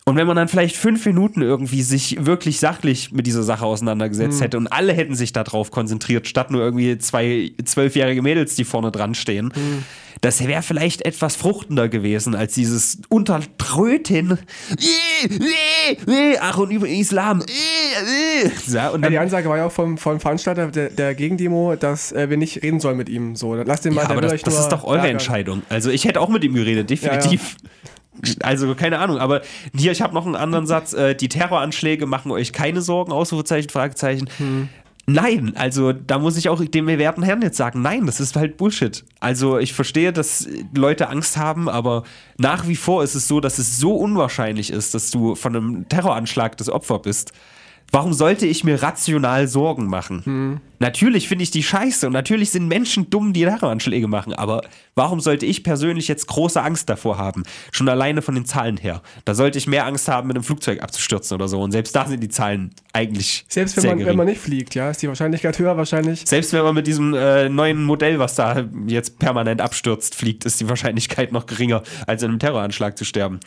[0.06, 4.42] Und wenn man dann vielleicht fünf Minuten irgendwie sich wirklich sachlich mit dieser Sache auseinandergesetzt
[4.42, 8.92] hätte und alle hätten sich darauf konzentriert, statt nur irgendwie zwei zwölfjährige Mädels, die vorne
[8.92, 9.54] dran stehen,
[10.22, 14.40] das wäre vielleicht etwas fruchtender gewesen als dieses Untertröten.
[16.42, 17.44] Ach, und über Islam.
[18.68, 22.12] Ja, und Ja, die Ansage war ja auch vom, vom Veranstalter der, der Gegendemo, dass
[22.12, 23.36] äh, wir nicht reden sollen mit ihm.
[23.36, 25.08] So, lasst den mal, ja, aber das, das ist doch eure.
[25.08, 25.64] Entscheidung.
[25.70, 27.56] Also ich hätte auch mit ihm geredet, definitiv.
[28.42, 29.42] Also keine Ahnung, aber
[29.76, 30.94] hier, ich habe noch einen anderen Satz.
[30.94, 34.30] Äh, die Terroranschläge machen euch keine Sorgen, Ausrufezeichen, Fragezeichen.
[35.12, 38.58] Nein, also da muss ich auch dem werten Herrn jetzt sagen, nein, das ist halt
[38.58, 39.04] Bullshit.
[39.20, 42.04] Also ich verstehe, dass Leute Angst haben, aber
[42.38, 45.90] nach wie vor ist es so, dass es so unwahrscheinlich ist, dass du von einem
[45.90, 47.34] Terroranschlag das Opfer bist.
[47.92, 50.62] Warum sollte ich mir rational Sorgen machen?
[50.80, 54.62] Natürlich finde ich die scheiße und natürlich sind Menschen dumm, die Terroranschläge machen, aber
[54.96, 57.44] warum sollte ich persönlich jetzt große Angst davor haben?
[57.72, 59.02] Schon alleine von den Zahlen her.
[59.26, 62.08] Da sollte ich mehr Angst haben, mit einem Flugzeug abzustürzen oder so und selbst da
[62.08, 64.10] sind die Zahlen eigentlich Selbst wenn man, gering.
[64.10, 66.24] wenn man nicht fliegt, ja, ist die Wahrscheinlichkeit höher wahrscheinlich.
[66.26, 70.62] Selbst wenn man mit diesem äh, neuen Modell, was da jetzt permanent abstürzt, fliegt, ist
[70.62, 73.40] die Wahrscheinlichkeit noch geringer, als in einem Terroranschlag zu sterben.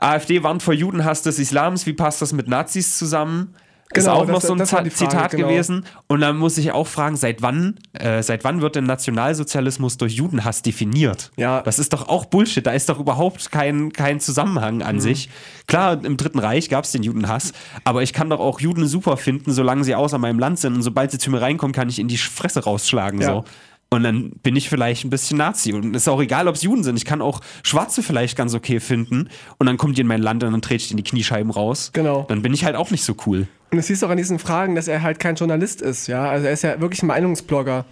[0.00, 1.86] AfD warnt vor Judenhass des Islams.
[1.86, 3.54] Wie passt das mit Nazis zusammen?
[3.92, 5.48] Ist Genau, auch noch das- so ein Frage, Zitat genau.
[5.48, 5.84] gewesen.
[6.08, 10.14] Und dann muss ich auch fragen, seit wann, äh, seit wann wird denn Nationalsozialismus durch
[10.14, 11.30] Judenhass definiert?
[11.36, 11.60] Ja.
[11.62, 12.66] Das ist doch auch Bullshit.
[12.66, 14.82] Da ist doch überhaupt kein, kein Zusammenhang Mhm.
[14.82, 15.28] an sich.
[15.66, 17.52] Klar, im Dritten Reich gab es den Judenhass,
[17.84, 20.74] aber ich kann doch auch Juden super finden, solange sie außer meinem Land sind.
[20.74, 23.20] Und sobald sie zu mir reinkommen, kann ich in die Fresse rausschlagen.
[23.20, 23.26] Ja.
[23.34, 23.44] So.
[23.90, 25.72] Und dann bin ich vielleicht ein bisschen Nazi.
[25.72, 26.96] Und es ist auch egal, ob es Juden sind.
[26.96, 29.28] Ich kann auch Schwarze vielleicht ganz okay finden.
[29.58, 31.90] Und dann kommt die in mein Land und dann trete ich in die Kniescheiben raus.
[31.92, 32.24] Genau.
[32.28, 33.46] Dann bin ich halt auch nicht so cool.
[33.74, 36.30] Und es siehst du auch an diesen Fragen, dass er halt kein Journalist ist, ja.
[36.30, 37.84] Also er ist ja wirklich ein Meinungsblogger.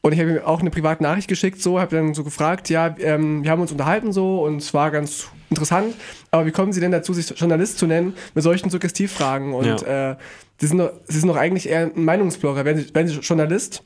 [0.00, 2.94] Und ich habe ihm auch eine private Nachricht geschickt, so, habe dann so gefragt, ja,
[3.00, 5.96] ähm, wir haben uns unterhalten so und es war ganz interessant,
[6.30, 9.54] aber wie kommen Sie denn dazu, sich Journalist zu nennen mit solchen Suggestivfragen?
[9.54, 10.14] Und äh,
[10.58, 12.64] Sie, sind doch, Sie sind doch eigentlich eher ein Meinungsblogger.
[12.64, 13.82] Wenn Sie, wenn Sie Journalist,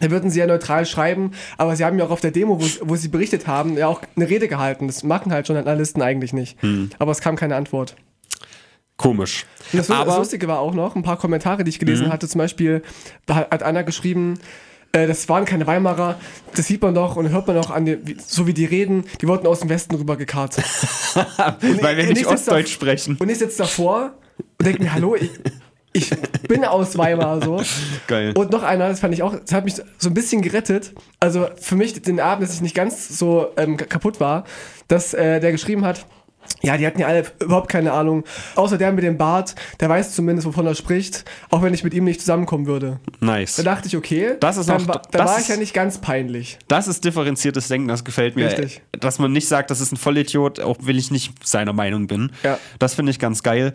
[0.00, 2.88] dann würden Sie ja neutral schreiben, aber Sie haben ja auch auf der Demo, wo,
[2.88, 4.86] wo Sie berichtet haben, ja auch eine Rede gehalten.
[4.86, 6.56] Das machen halt Journalisten eigentlich nicht.
[6.98, 7.96] Aber es kam keine Antwort.
[9.00, 9.46] Komisch.
[9.72, 12.12] Das, das Aber Lustige war auch noch, ein paar Kommentare, die ich gelesen Mhm.
[12.12, 12.82] hatte, zum Beispiel,
[13.24, 14.38] da hat einer geschrieben,
[14.92, 16.16] äh, das waren keine Weimarer,
[16.54, 19.26] das sieht man doch und hört man auch an, den, so wie die reden, die
[19.28, 20.56] wurden aus dem Westen rüber gekarrt.
[21.80, 23.16] weil wir nicht da- Ostdeutsch sprechen.
[23.18, 24.12] Und ich sitze davor
[24.58, 25.30] und denke mir, hallo, ich,
[25.92, 26.10] ich
[26.46, 27.62] bin aus Weimar so.
[28.06, 28.32] Geil.
[28.36, 30.92] Und noch einer, das fand ich auch, das hat mich so ein bisschen gerettet.
[31.20, 34.44] Also für mich den Abend, dass ich nicht ganz so ähm, kaputt war,
[34.88, 36.04] dass äh, der geschrieben hat,
[36.62, 38.24] ja, die hatten ja alle überhaupt keine Ahnung.
[38.56, 41.94] Außer der mit dem Bart, der weiß zumindest, wovon er spricht, auch wenn ich mit
[41.94, 42.98] ihm nicht zusammenkommen würde.
[43.20, 43.56] Nice.
[43.56, 45.72] Da dachte ich, okay, Das ist dann noch- war, da das war ich ja nicht
[45.74, 46.58] ganz peinlich.
[46.68, 48.46] Das ist differenziertes Denken, das gefällt mir.
[48.46, 48.82] Richtig.
[48.98, 52.32] Dass man nicht sagt, das ist ein Vollidiot, auch wenn ich nicht seiner Meinung bin.
[52.42, 52.58] Ja.
[52.78, 53.72] Das finde ich ganz geil.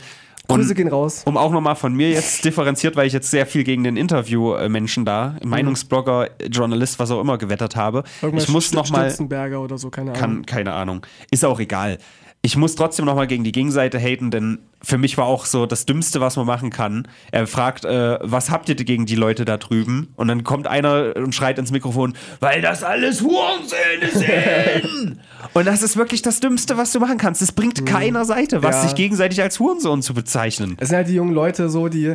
[0.48, 1.24] Grüße Und gehen raus.
[1.26, 5.04] um auch nochmal von mir jetzt differenziert, weil ich jetzt sehr viel gegen den Interview-Menschen
[5.04, 8.04] da, Meinungsblogger, Journalist, was auch immer gewettert habe.
[8.22, 9.12] Irgendwas Ich muss nochmal,
[9.58, 10.22] oder so, keine Ahnung.
[10.22, 11.02] kann, keine Ahnung,
[11.32, 11.98] ist auch egal.
[12.46, 15.88] Ich muss trotzdem nochmal gegen die Gegenseite haten, denn für mich war auch so das
[15.88, 17.08] Dümmste, was man machen kann.
[17.32, 20.10] Er fragt, äh, was habt ihr gegen die Leute da drüben?
[20.16, 25.20] Und dann kommt einer und schreit ins Mikrofon, weil das alles Hurensöhne sind.
[25.56, 27.42] und das ist wirklich das Dümmste, was du machen kannst.
[27.42, 28.82] Es bringt keiner Seite, was Ja.
[28.84, 30.78] sich gegenseitig als Hurensohn zu bezeichnen.
[30.80, 32.14] Es sind halt die jungen Leute so, die,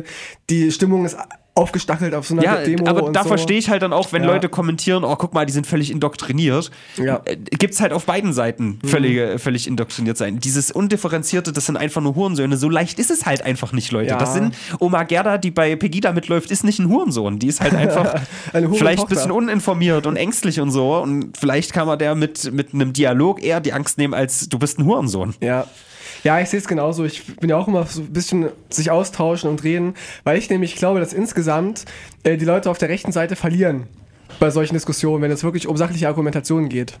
[0.49, 1.17] die Stimmung ist
[1.61, 3.29] aufgestachelt auf so einer Ja, Demo aber da so.
[3.29, 4.29] verstehe ich halt dann auch, wenn Ja.
[4.29, 6.71] Leute kommentieren, oh, guck mal, die sind völlig indoktriniert.
[6.97, 7.21] Ja.
[7.25, 10.39] Äh, Gibt's halt auf beiden Seiten völlig, völlig indoktriniert sein.
[10.39, 12.57] Dieses Undifferenzierte, das sind einfach nur Hurensöhne.
[12.57, 14.09] So leicht ist es halt einfach nicht, Leute.
[14.09, 14.17] Ja.
[14.17, 17.39] Das sind Oma Gerda, die bei Pegida mitläuft, ist nicht ein Hurensohn.
[17.39, 18.21] Die ist halt einfach
[18.73, 20.95] vielleicht ein bisschen uninformiert und ängstlich und so.
[20.97, 24.57] Und vielleicht kann man der mit, mit einem Dialog eher die Angst nehmen, als du
[24.59, 25.35] bist ein Hurensohn.
[25.41, 25.65] Ja.
[26.23, 27.03] Ja, ich sehe es genauso.
[27.03, 30.75] Ich bin ja auch immer so ein bisschen sich austauschen und reden, weil ich nämlich
[30.75, 31.85] glaube, dass insgesamt
[32.23, 33.87] äh, die Leute auf der rechten Seite verlieren
[34.39, 36.97] bei solchen Diskussionen, wenn es wirklich um sachliche Argumentationen geht.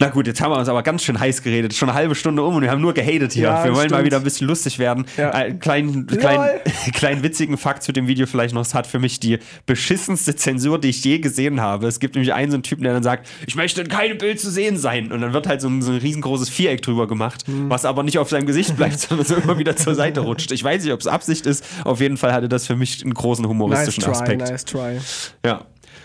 [0.00, 1.74] Na gut, jetzt haben wir uns aber ganz schön heiß geredet.
[1.74, 3.44] Schon eine halbe Stunde um und wir haben nur gehatet hier.
[3.44, 4.04] Ja, wir wollen mal stimmt.
[4.06, 5.06] wieder ein bisschen lustig werden.
[5.16, 5.30] Ja.
[5.30, 6.48] Ein kleinen, kleinen,
[6.92, 8.62] kleinen witzigen Fakt zu dem Video vielleicht noch.
[8.62, 11.86] Es hat für mich die beschissenste Zensur, die ich je gesehen habe.
[11.86, 14.40] Es gibt nämlich einen so einen Typen, der dann sagt, ich möchte in keinem Bild
[14.40, 15.12] zu sehen sein.
[15.12, 17.70] Und dann wird halt so ein, so ein riesengroßes Viereck drüber gemacht, Hm.
[17.70, 20.50] was aber nicht auf seinem Gesicht bleibt, sondern so immer wieder zur Seite rutscht.
[20.52, 21.64] Ich weiß nicht, ob es Absicht ist.
[21.84, 24.40] Auf jeden Fall hatte das für mich einen großen Nice humoristischen try, Aspekt.
[24.42, 24.98] nice try.
[25.44, 25.64] Ja,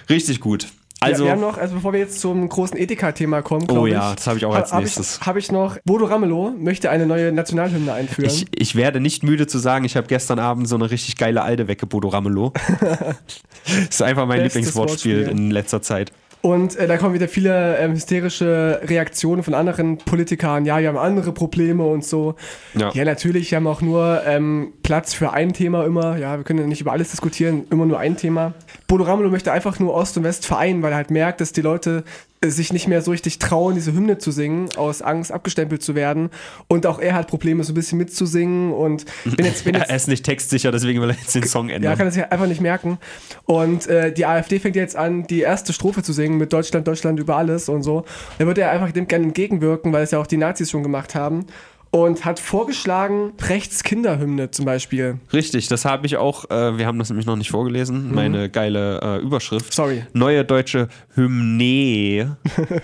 [0.10, 0.68] richtig gut.
[1.02, 3.94] Also, ja, wir haben noch, also bevor wir jetzt zum großen Ethika-Thema kommen, Oh ich,
[3.94, 5.20] ja, das habe ich auch als hab nächstes.
[5.22, 8.30] Ich, habe ich noch, Bodo Ramelow möchte eine neue Nationalhymne einführen.
[8.30, 11.42] Ich, ich werde nicht müde zu sagen, ich habe gestern Abend so eine richtig geile
[11.42, 12.52] Alte weggebodo Ramelow.
[12.82, 13.20] das
[13.90, 15.40] ist einfach mein Bestes Lieblingswortspiel Wortspiel.
[15.40, 16.12] in letzter Zeit.
[16.42, 20.66] Und äh, da kommen wieder viele ähm, hysterische Reaktionen von anderen Politikern.
[20.66, 22.36] Ja, wir haben andere Probleme und so.
[22.76, 22.92] Ja.
[22.94, 26.18] Ja, natürlich, wir haben auch nur ähm, Platz für ein Thema immer.
[26.18, 28.54] Ja, wir können ja nicht über alles diskutieren, immer nur ein Thema.
[28.88, 31.62] Bodo Ramelow möchte einfach nur Ost und West vereinen, weil er halt merkt, dass die
[31.62, 32.06] Leute
[32.46, 36.30] sich nicht mehr so richtig trauen, diese Hymne zu singen, aus Angst abgestempelt zu werden.
[36.68, 38.72] Und auch er hat Probleme, so ein bisschen mitzusingen.
[38.72, 41.70] Und wenn jetzt, wenn jetzt Er ist nicht textsicher, deswegen will er jetzt den Song
[41.70, 41.98] ja, ändern.
[41.98, 42.98] kann er sich einfach nicht merken.
[43.46, 47.20] Und äh, die AfD fängt jetzt an, die erste Strophe zu singen mit Deutschland, Deutschland
[47.20, 48.06] über alles und so.
[48.38, 51.16] Da würde er einfach dem gerne entgegenwirken, weil es ja auch die Nazis schon gemacht
[51.16, 51.46] haben.
[51.92, 55.20] Und hat vorgeschlagen, Brechts Kinderhymne zum Beispiel.
[55.34, 59.00] Richtig, das habe ich auch, äh, wir haben das nämlich noch nicht vorgelesen, meine geile
[59.02, 59.68] äh, Überschrift.
[59.68, 59.74] Mhm.
[59.74, 60.06] Sorry.
[60.14, 62.38] Neue deutsche Hymne,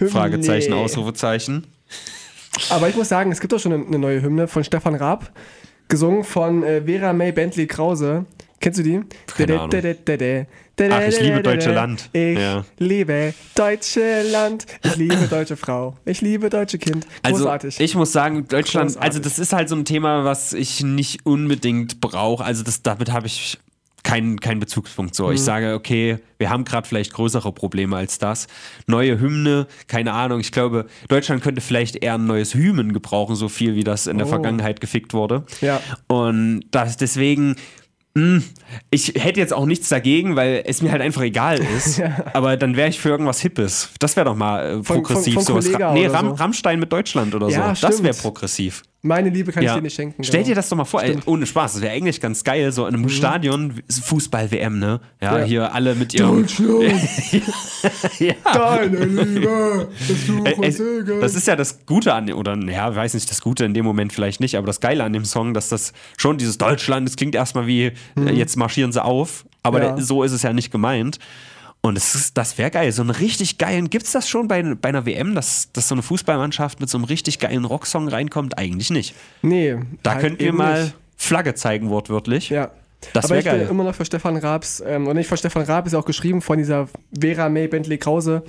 [0.10, 1.68] Fragezeichen, Ausrufezeichen.
[2.70, 5.32] Aber ich muss sagen, es gibt auch schon eine, eine neue Hymne von Stefan Raab,
[5.88, 8.26] gesungen von äh, Vera May Bentley Krause.
[8.60, 9.02] Kennst du die?
[9.28, 9.70] Keine Ahnung.
[10.78, 12.10] Ach, ich liebe deutsche Land.
[12.12, 12.66] Ich Ja.
[12.80, 14.66] liebe deutsche Land.
[14.84, 15.96] Ich liebe deutsche Frau.
[16.06, 17.08] Ich liebe deutsche Kind.
[17.24, 17.80] Also Großartig.
[17.80, 19.02] ich muss sagen, Deutschland, Großartig.
[19.08, 22.44] also das ist halt so ein Thema, was ich nicht unbedingt brauche.
[22.44, 23.58] Also das, damit habe ich
[24.04, 25.32] keinen keinen Bezugspunkt so.
[25.32, 25.44] Ich Mhm.
[25.46, 28.46] sage, okay, wir haben gerade vielleicht größere Probleme als das.
[28.86, 30.40] Neue Hymne, keine Ahnung.
[30.42, 34.18] Ich glaube, Deutschland könnte vielleicht eher ein neues Hymen gebrauchen, so viel wie das in
[34.20, 34.30] der Oh.
[34.30, 35.44] Vergangenheit gefickt wurde.
[35.62, 35.82] Ja.
[36.08, 37.56] Und das deswegen.
[38.16, 38.42] Mh,
[38.90, 42.02] Ich hätte jetzt auch nichts dagegen, weil es mir halt einfach egal ist.
[42.34, 43.90] Aber dann wäre ich für irgendwas Hippes.
[44.00, 45.36] Das wäre doch mal äh, Von- progressiv.
[45.36, 45.66] von- von sowas.
[45.66, 46.34] Kollega nee, Ram, so.
[46.36, 47.88] Rammstein mit Deutschland oder Ja, so.
[47.88, 48.24] Das wäre stimmt.
[48.24, 48.84] progressiv.
[49.06, 49.76] Meine Liebe kann ich Ja.
[49.76, 50.24] dir nicht schenken.
[50.24, 50.48] Stell genau.
[50.50, 52.96] dir das doch mal vor, ey, ohne Spaß, das wäre eigentlich ganz geil, so in
[52.96, 55.00] einem Stadion, Fußball-WM, ne?
[55.22, 55.46] Ja, Ja.
[55.46, 56.42] hier alle mit ihrem.
[56.42, 56.92] Deutschland,
[58.20, 58.34] ja.
[58.52, 61.20] deine Liebe, das Ey.
[61.22, 64.12] Das ist ja das Gute an, oder ja, weiß nicht, das Gute in dem Moment
[64.12, 67.36] vielleicht nicht, aber das Geile an dem Song, dass das schon dieses Deutschland, das klingt
[67.36, 69.92] erstmal wie, äh, jetzt marschieren sie auf, aber Ja.
[69.94, 71.20] der, so ist es ja nicht gemeint.
[71.86, 72.92] Und es ist, das wäre geil.
[72.92, 75.94] So einen richtig geilen, gibt es das schon bei, bei einer WM, dass, dass so
[75.94, 78.58] eine Fußballmannschaft mit so einem richtig geilen Rocksong reinkommt?
[78.58, 79.14] Eigentlich nicht.
[79.44, 80.96] nee, Da halt könnt ihr mal nicht.
[81.16, 82.50] Flagge zeigen, wortwörtlich.
[82.50, 82.72] Ja.
[83.14, 83.68] Das Aber ich bin geil.
[83.70, 86.58] immer noch für Stefan Raabs, ähm, und nicht von Stefan Raab, ist auch geschrieben von
[86.58, 88.42] dieser Vera May Bentley Krause.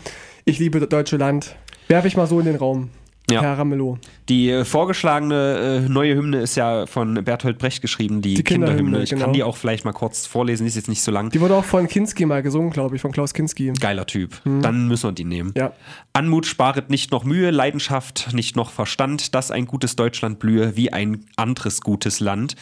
[0.47, 1.57] Ich liebe das deutsche Land.
[1.89, 2.89] Werfe ich mal so in den Raum.
[3.31, 3.55] Ja.
[3.55, 3.99] Ramelow.
[4.29, 8.77] Die äh, vorgeschlagene äh, neue Hymne ist ja von Bertolt Brecht geschrieben, die, Die Kinderhymne,
[8.77, 9.03] Kinderhymne.
[9.03, 9.25] Ich genau.
[9.25, 11.31] kann die auch vielleicht mal kurz vorlesen, die ist jetzt nicht so lang.
[11.31, 13.73] Die wurde auch von Kinski mal gesungen, glaube ich, von Klaus Kinski.
[13.81, 14.41] Geiler Typ.
[14.45, 15.53] Dann müssen wir die nehmen.
[15.57, 15.73] Ja.
[16.13, 20.93] Anmut sparet nicht noch Mühe, Leidenschaft nicht noch Verstand, dass ein gutes Deutschland blühe wie
[20.93, 22.55] ein anderes gutes Land,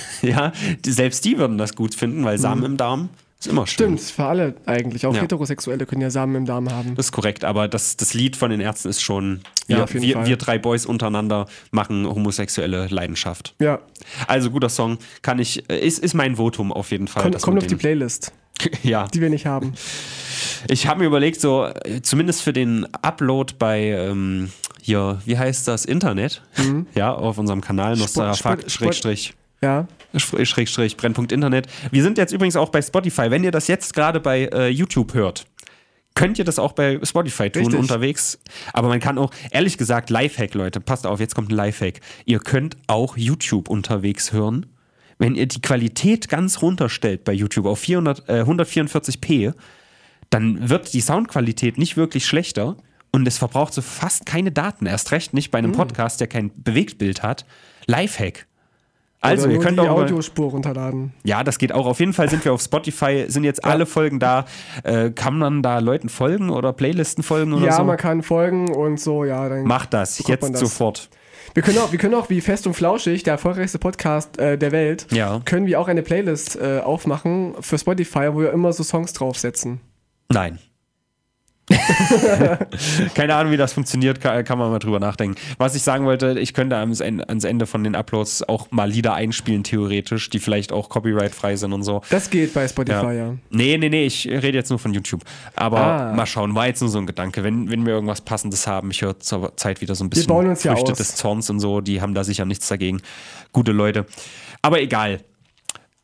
[0.22, 0.52] ja,
[0.84, 3.08] die, selbst die würden das gut finden, weil Samen im Darm
[3.40, 3.98] ist immer schön.
[3.98, 5.06] Stimmt, für alle eigentlich.
[5.06, 5.22] Auch Ja.
[5.22, 6.94] Heterosexuelle können ja Samen im Darm haben.
[6.94, 9.94] Das ist korrekt, aber das, das Lied von den Ärzten ist schon, Ja, wir, auf
[9.94, 10.26] jeden wir, Fall.
[10.26, 13.54] wir drei Boys untereinander machen homosexuelle Leidenschaft.
[13.60, 13.80] Ja,
[14.28, 17.24] Also guter Song, kann ich, äh, ist, ist mein Votum auf jeden Fall.
[17.24, 18.32] Komm, kommt auf die Playlist,
[18.82, 19.74] Ja, die wir nicht haben.
[20.68, 21.68] ich habe mir überlegt, so
[22.02, 26.42] zumindest für den Upload bei ähm, hier, wie heißt das, Internet,
[26.94, 28.34] ja, auf unserem Kanal, Nostra Mhm.
[28.34, 31.66] Sport- Fuck, Sport- Schrägstrich, Ja, Schräg- Schrägstrich, Brennpunkt Internet.
[31.90, 33.30] Wir sind jetzt übrigens auch bei Spotify.
[33.30, 35.46] Wenn ihr das jetzt gerade bei äh, YouTube hört,
[36.14, 37.80] könnt ihr das auch bei Spotify tun Richtig.
[37.80, 38.38] unterwegs.
[38.72, 42.00] Aber man kann auch, ehrlich gesagt, Lifehack, Leute, passt auf, jetzt kommt ein Lifehack.
[42.24, 44.66] Ihr könnt auch YouTube unterwegs hören.
[45.18, 49.54] Wenn ihr die Qualität ganz runterstellt bei YouTube auf 400, äh, 144p,
[50.30, 52.76] dann wird die Soundqualität nicht wirklich schlechter
[53.12, 54.86] und es verbraucht so fast keine Daten.
[54.86, 55.76] Erst recht nicht bei einem Hm.
[55.78, 57.44] Podcast, der kein Bewegtbild hat.
[57.86, 58.46] Lifehack.
[59.20, 61.14] Also, ihr könnt die auch Audiospur runterladen.
[61.22, 61.86] ja, das geht auch.
[61.86, 64.44] Auf jeden Fall sind wir auf Spotify, sind jetzt alle Folgen da.
[64.82, 67.84] Äh, kann man da Leuten folgen oder Playlisten folgen oder Ja, so?
[67.84, 69.48] man kann folgen und so, ja.
[69.48, 70.60] Dann Macht das, jetzt das.
[70.60, 71.08] sofort.
[71.54, 74.72] Wir können, auch, wir können auch, wie Fest und Flauschig, der erfolgreichste Podcast äh, der
[74.72, 75.40] Welt, Ja.
[75.44, 79.80] können wir auch eine Playlist äh, aufmachen für Spotify, wo wir immer so Songs draufsetzen.
[80.30, 80.58] Nein.
[83.14, 85.36] Keine Ahnung, wie das funktioniert, kann, kann man mal drüber nachdenken.
[85.58, 88.88] Was ich sagen wollte, ich könnte ans Ende, ans Ende von den Uploads auch mal
[88.90, 92.02] Lieder einspielen, theoretisch, die vielleicht auch copyright-frei sind und so.
[92.10, 93.34] Das geht bei Spotify, ja.
[93.50, 95.22] Nee, nee, nee, ich rede jetzt nur von YouTube.
[95.56, 96.12] Aber Ah.
[96.14, 97.44] mal schauen, war jetzt nur so ein Gedanke.
[97.44, 100.54] Wenn, wenn wir irgendwas Passendes haben, ich höre zur Zeit wieder so ein bisschen ja
[100.74, 100.98] Früchte aus.
[100.98, 103.00] des Zorns und so, die haben da sicher nichts dagegen.
[103.52, 104.06] Gute Leute.
[104.62, 105.20] Aber egal.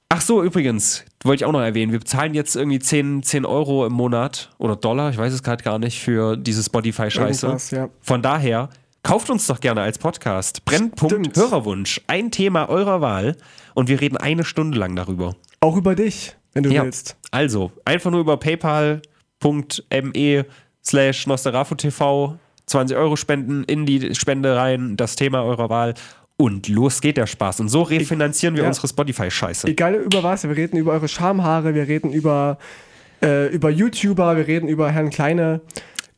[0.09, 3.87] Ach so, übrigens, wollte ich auch noch erwähnen, wir bezahlen jetzt irgendwie 10, 10 Euro
[3.87, 7.77] im Monat oder Dollar, ich weiß es gerade gar nicht, für diese Spotify-Scheiße.
[7.77, 7.89] Ja.
[8.01, 8.71] Von daher,
[9.03, 10.65] kauft uns doch gerne als Podcast.
[10.65, 11.37] Brennpunkt Stimmt.
[11.37, 12.01] Hörerwunsch.
[12.07, 13.37] Ein Thema eurer Wahl
[13.75, 15.35] und wir reden eine Stunde lang darüber.
[15.61, 17.17] Auch über dich, wenn du Ja, willst.
[17.31, 20.47] also einfach nur über paypal.me
[20.85, 21.27] slash
[21.77, 25.95] TV 20 Euro spenden in die Spende rein, das Thema eurer Wahl
[26.41, 27.61] und los geht der Spaß.
[27.61, 28.69] Und so refinanzieren wir Ja.
[28.69, 29.69] unsere Spotify-Scheiße.
[29.69, 32.59] Egal über was, wir reden über eure Schamhaare, wir reden über,
[33.23, 35.61] äh, über YouTuber, wir reden über Herrn Kleine,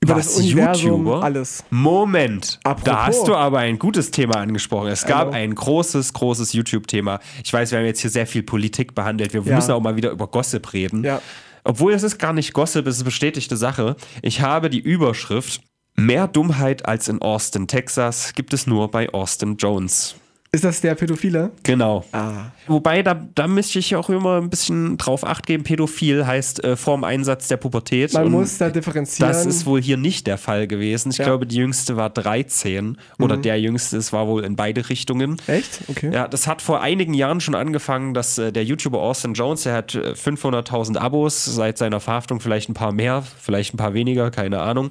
[0.01, 1.23] über Was, das Universum, YouTuber?
[1.23, 1.65] alles.
[1.71, 2.85] Moment, Apropos.
[2.85, 4.89] da hast du aber ein gutes Thema angesprochen.
[4.89, 5.39] Es gab Also.
[5.39, 7.21] ein großes, großes YouTube-Thema.
[7.45, 9.33] Ich weiß, wir haben jetzt hier sehr viel Politik behandelt.
[9.35, 9.55] Wir Ja.
[9.57, 11.05] müssen auch mal wieder über Gossip reden.
[11.05, 11.21] Ja.
[11.65, 13.95] Obwohl es ist gar nicht Gossip, es ist bestätigte Sache.
[14.23, 15.61] Ich habe die Überschrift
[15.95, 20.17] Mehr Dummheit als in Austin, Texas gibt es nur bei Austin Jones.
[20.55, 21.51] Ist das der Pädophile?
[21.63, 22.05] Genau.
[22.13, 22.51] Ah.
[22.67, 25.65] Wobei, da, da müsste ich auch immer ein bisschen drauf acht geben.
[25.65, 28.13] Pädophil heißt äh, vorm Einsatz der Pubertät.
[28.13, 29.33] Man muss da differenzieren.
[29.33, 31.11] Das ist wohl hier nicht der Fall gewesen.
[31.11, 31.25] Ich Ja.
[31.25, 35.41] glaube, die jüngste war 13 oder der jüngste, es war wohl in beide Richtungen.
[35.47, 35.81] Echt?
[35.89, 36.11] Okay.
[36.13, 39.73] Ja, das hat vor einigen Jahren schon angefangen, dass äh, der YouTuber Austin Jones, der
[39.73, 44.31] hat äh, 500.000 Abos seit seiner Verhaftung, vielleicht ein paar mehr, vielleicht ein paar weniger,
[44.31, 44.91] keine Ahnung.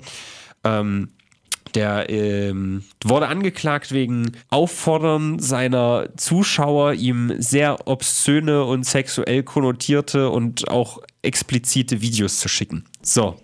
[0.63, 1.09] Ähm,
[1.75, 10.69] der ähm, wurde angeklagt wegen Auffordern seiner Zuschauer, ihm sehr obszöne und sexuell konnotierte und
[10.69, 12.85] auch explizite Videos zu schicken.
[13.01, 13.37] So.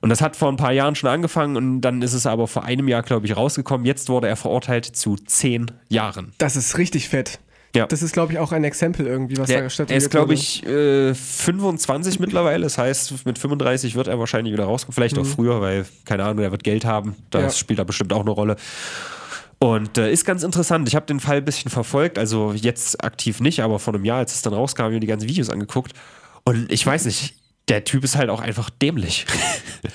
[0.00, 2.64] Und das hat vor ein paar Jahren schon angefangen und dann ist es aber vor
[2.64, 3.86] einem Jahr, glaube ich, rausgekommen.
[3.86, 6.32] Jetzt wurde er verurteilt zu zehn Jahren.
[6.38, 7.38] Das ist richtig fett.
[7.74, 7.86] Ja.
[7.86, 10.34] Das ist, glaube ich, auch ein Exempel irgendwie, was da Der, statuiert er ist, glaube
[10.34, 12.64] ich, äh, 25 mittlerweile.
[12.64, 14.92] Das heißt, mit 35 wird er wahrscheinlich wieder rauskommen.
[14.94, 17.14] Vielleicht auch früher, weil, keine Ahnung, er wird Geld haben.
[17.30, 17.46] Das Mhm.
[17.48, 17.52] Ja.
[17.54, 18.56] spielt da bestimmt auch eine Rolle.
[19.60, 20.88] Und äh, ist ganz interessant.
[20.88, 22.18] Ich habe den Fall ein bisschen verfolgt.
[22.18, 25.00] Also jetzt aktiv nicht, aber vor einem Jahr, als es dann rauskam, habe ich mir
[25.00, 25.92] die ganzen Videos angeguckt.
[26.44, 27.34] Und ich weiß nicht,
[27.68, 29.26] der Typ ist halt auch einfach dämlich.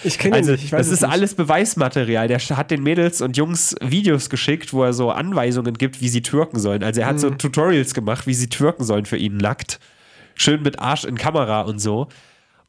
[0.03, 0.63] Ich kenne ihn Also, nicht.
[0.65, 1.11] Ich weiß das ist nicht.
[1.11, 2.27] alles Beweismaterial.
[2.27, 6.23] Der hat den Mädels und Jungs Videos geschickt, wo er so Anweisungen gibt, wie sie
[6.23, 6.83] türken sollen.
[6.83, 7.19] Also er hat Mhm.
[7.19, 9.79] so Tutorials gemacht, wie sie türken sollen für ihn nackt.
[10.33, 12.07] Schön mit Arsch in Kamera und so.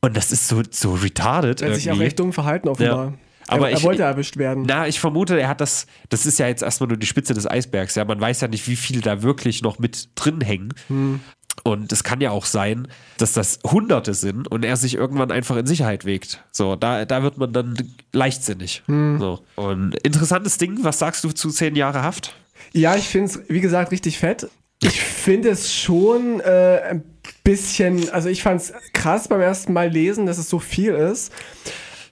[0.03, 2.07] Und das ist so, so retarded Er hat sich auch irgendwie.
[2.07, 3.07] echt dumm verhalten, offenbar.
[3.07, 3.13] Ja.
[3.49, 4.65] Aber er, er ich- wollte erwischt werden.
[4.67, 7.47] Na, ich vermute, er hat das, das ist ja jetzt erstmal nur die Spitze des
[7.49, 7.95] Eisbergs.
[7.95, 10.75] Ja, man weiß ja nicht, wie viele da wirklich noch mit drin hängen.
[10.89, 11.21] Hm.
[11.65, 12.89] Und es kann ja auch sein,
[13.19, 16.45] dass das Hunderte sind und er sich irgendwann einfach in Sicherheit wägt.
[16.53, 18.83] So, da, da wird man dann leichtsinnig.
[18.87, 19.19] Hm.
[19.19, 19.41] So.
[19.57, 22.35] Und interessantes Ding, was sagst du zu zehn Jahre Haft?
[22.73, 24.49] Ja, ich finde es, wie gesagt, richtig fett.
[24.83, 27.05] Ich finde es schon äh, ein
[27.43, 31.33] bisschen, also ich fand es krass beim ersten Mal lesen, dass es so viel ist.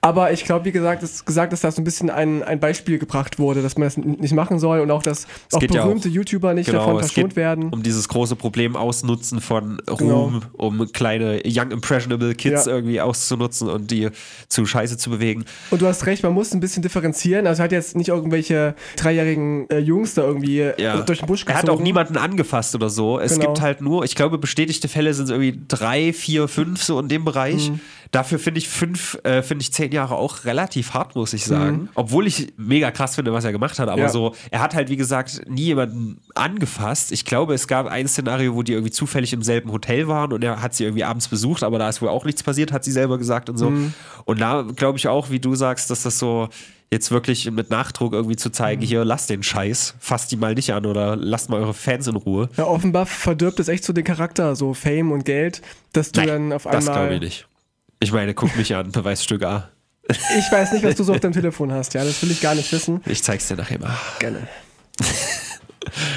[0.05, 2.99] Aber ich glaube, wie gesagt, es gesagt, dass da so ein bisschen ein, ein Beispiel
[2.99, 6.09] gebracht wurde, dass man das nicht machen soll und auch, dass auch geht ja berühmte
[6.09, 7.69] YouTuber nicht davon Genau, es verschont werden.
[7.71, 10.23] um dieses große Problem Ausnutzen von Genau.
[10.25, 12.73] Ruhm, um kleine Young Impressionable Kids Ja.
[12.73, 14.09] irgendwie auszunutzen und die
[14.47, 15.45] zu Scheiße zu bewegen.
[15.71, 17.47] Und du hast recht, man muss ein bisschen differenzieren.
[17.47, 21.01] Also er hat jetzt nicht irgendwelche dreijährigen äh, Jungs da irgendwie äh, Ja.
[21.01, 21.61] durch den Busch Er gezogen.
[21.63, 23.19] hat auch niemanden angefasst oder so.
[23.19, 23.45] Es Genau.
[23.47, 27.25] gibt halt nur, ich glaube, bestätigte Fälle sind irgendwie drei, vier, fünf so in dem
[27.25, 27.69] Bereich.
[27.71, 27.79] Mhm.
[28.11, 31.77] Dafür finde ich fünf, äh, finde ich zehn Jahre auch relativ hart, muss ich sagen.
[31.83, 31.89] Mhm.
[31.95, 33.89] Obwohl ich mega krass finde, was er gemacht hat.
[33.89, 34.09] Aber Ja.
[34.09, 37.11] so, er hat halt, wie gesagt, nie jemanden angefasst.
[37.11, 40.43] Ich glaube, es gab ein Szenario, wo die irgendwie zufällig im selben Hotel waren und
[40.43, 42.91] er hat sie irgendwie abends besucht, aber da ist wohl auch nichts passiert, hat sie
[42.91, 43.69] selber gesagt und so.
[43.69, 43.93] Mhm.
[44.25, 46.49] Und da glaube ich auch, wie du sagst, dass das so
[46.91, 48.85] jetzt wirklich mit Nachdruck irgendwie zu zeigen, Mhm.
[48.87, 52.15] hier, lasst den Scheiß, fasst die mal nicht an oder lasst mal eure Fans in
[52.15, 52.49] Ruhe.
[52.57, 55.61] Ja, offenbar verdirbt es echt so den Charakter, so Fame und Geld,
[55.93, 57.13] dass du dann auf das glaube einmal.
[57.15, 57.47] ich nicht.
[57.99, 59.69] Ich meine, guck mich an, Beweisstück A.
[60.07, 62.53] Ich weiß nicht, was du so auf deinem Telefon hast, ja, das will ich gar
[62.53, 63.01] nicht wissen.
[63.07, 63.97] Ich zeig's dir nachher mal.
[64.19, 64.47] Gerne.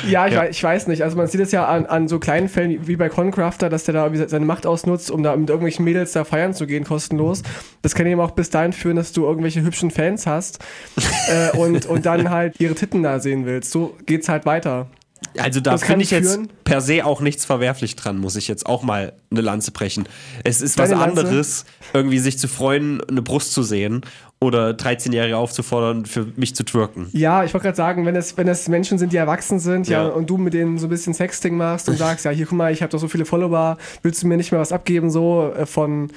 [0.06, 0.40] Ja, ich, Ja.
[0.40, 1.02] Weiß, ich weiß nicht.
[1.02, 3.94] Also man sieht es ja an, an so kleinen Fällen wie bei Concrafter, dass der
[3.94, 7.42] da seine Macht ausnutzt, um da mit irgendwelchen Mädels da feiern zu gehen, kostenlos.
[7.82, 10.64] Das kann eben auch bis dahin führen, dass du irgendwelche hübschen Fans hast
[11.28, 13.70] äh, und, und dann halt ihre Titten da sehen willst.
[13.70, 14.88] So geht's halt weiter.
[15.36, 16.48] Also da finde ich jetzt führen.
[16.64, 20.08] per se auch nichts verwerflich dran, muss ich jetzt auch mal eine Lanze brechen.
[20.44, 21.20] Es ist was Deine Lanze?
[21.20, 24.02] anderes, irgendwie sich zu freuen, eine Brust zu sehen
[24.40, 27.08] oder 13-Jährige aufzufordern, für mich zu twerken.
[27.12, 30.04] Ja, ich wollte gerade sagen, wenn es, wenn es Menschen sind, die erwachsen sind, ja.
[30.04, 30.08] Ja.
[30.08, 32.72] und du mit denen so ein bisschen Sexting machst und sagst, ja, hier, guck mal,
[32.72, 35.66] ich habe doch so viele Follower, willst du mir nicht mehr was abgeben, so äh,
[35.66, 36.12] von,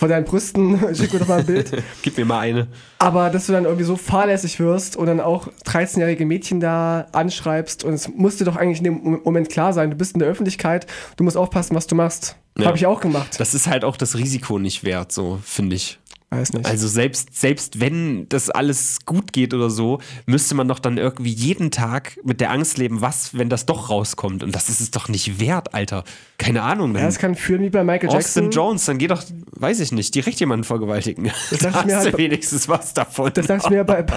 [0.00, 1.70] von deinen Brüsten, schick mir doch mal ein Bild.
[2.02, 2.68] Gib mir mal eine.
[2.98, 7.84] Aber dass du dann irgendwie so fahrlässig wirst und dann auch 13-jährige Mädchen da anschreibst
[7.84, 10.28] und es muss dir doch eigentlich in dem Moment klar sein, du bist in der
[10.28, 10.86] Öffentlichkeit,
[11.18, 12.36] du musst aufpassen, was du machst.
[12.56, 12.64] Ja.
[12.64, 13.38] Habe ich auch gemacht.
[13.38, 15.98] Das ist halt auch das Risiko nicht wert, so finde ich.
[16.32, 16.64] Weiß nicht.
[16.64, 21.32] Also selbst, selbst wenn das alles gut geht oder so, müsste man doch dann irgendwie
[21.32, 24.44] jeden Tag mit der Angst leben, was, wenn das doch rauskommt.
[24.44, 26.04] Und das ist es doch nicht wert, Alter.
[26.38, 26.94] Keine Ahnung.
[26.94, 28.50] ja, Dann es kann führen wie bei Michael Austin Jackson.
[28.50, 29.24] Jones, dann geh doch,
[29.56, 31.32] weiß ich nicht, direkt jemanden vergewaltigen.
[31.50, 33.32] Das da ich mir hast halt du wenigstens was davon.
[33.34, 34.06] Das dachte ich mir bei.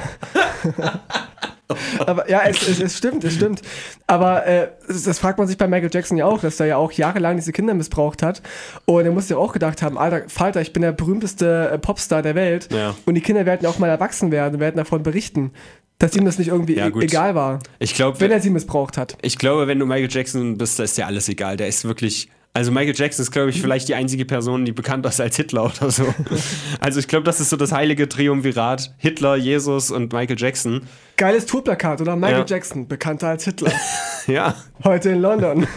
[2.05, 3.61] Aber ja, es, es, es stimmt, es stimmt.
[4.07, 6.91] Aber äh, das, fragt man sich bei Michael Jackson ja auch, dass er ja auch
[6.91, 8.41] jahrelang diese Kinder missbraucht hat.
[8.86, 12.21] Und er muss ja auch gedacht haben, Alter, Falter, ich bin der berühmteste äh, Popstar
[12.21, 12.69] der Welt.
[12.71, 12.95] Ja.
[13.05, 15.51] Und die Kinder werden ja auch mal erwachsen werden und werden davon berichten,
[15.99, 18.97] dass ihm das nicht irgendwie Ja, e egal war, Ich glaube, wenn er sie missbraucht
[18.97, 19.17] hat.
[19.21, 21.57] Ich glaube, wenn du Michael Jackson bist, da ist dir alles egal.
[21.57, 22.30] Der ist wirklich.
[22.55, 25.65] Also Michael Jackson ist, glaube ich, vielleicht die einzige Person, die bekannt ist als Hitler
[25.65, 26.05] oder so.
[26.79, 28.93] Also ich glaube, das ist so das heilige Triumvirat.
[28.97, 30.81] Hitler, Jesus und Michael Jackson.
[31.17, 32.15] Geiles Tourplakat, oder?
[32.15, 32.45] Michael Ja.
[32.45, 33.71] Jackson, bekannter als Hitler.
[34.27, 34.55] Ja.
[34.83, 35.67] Heute in London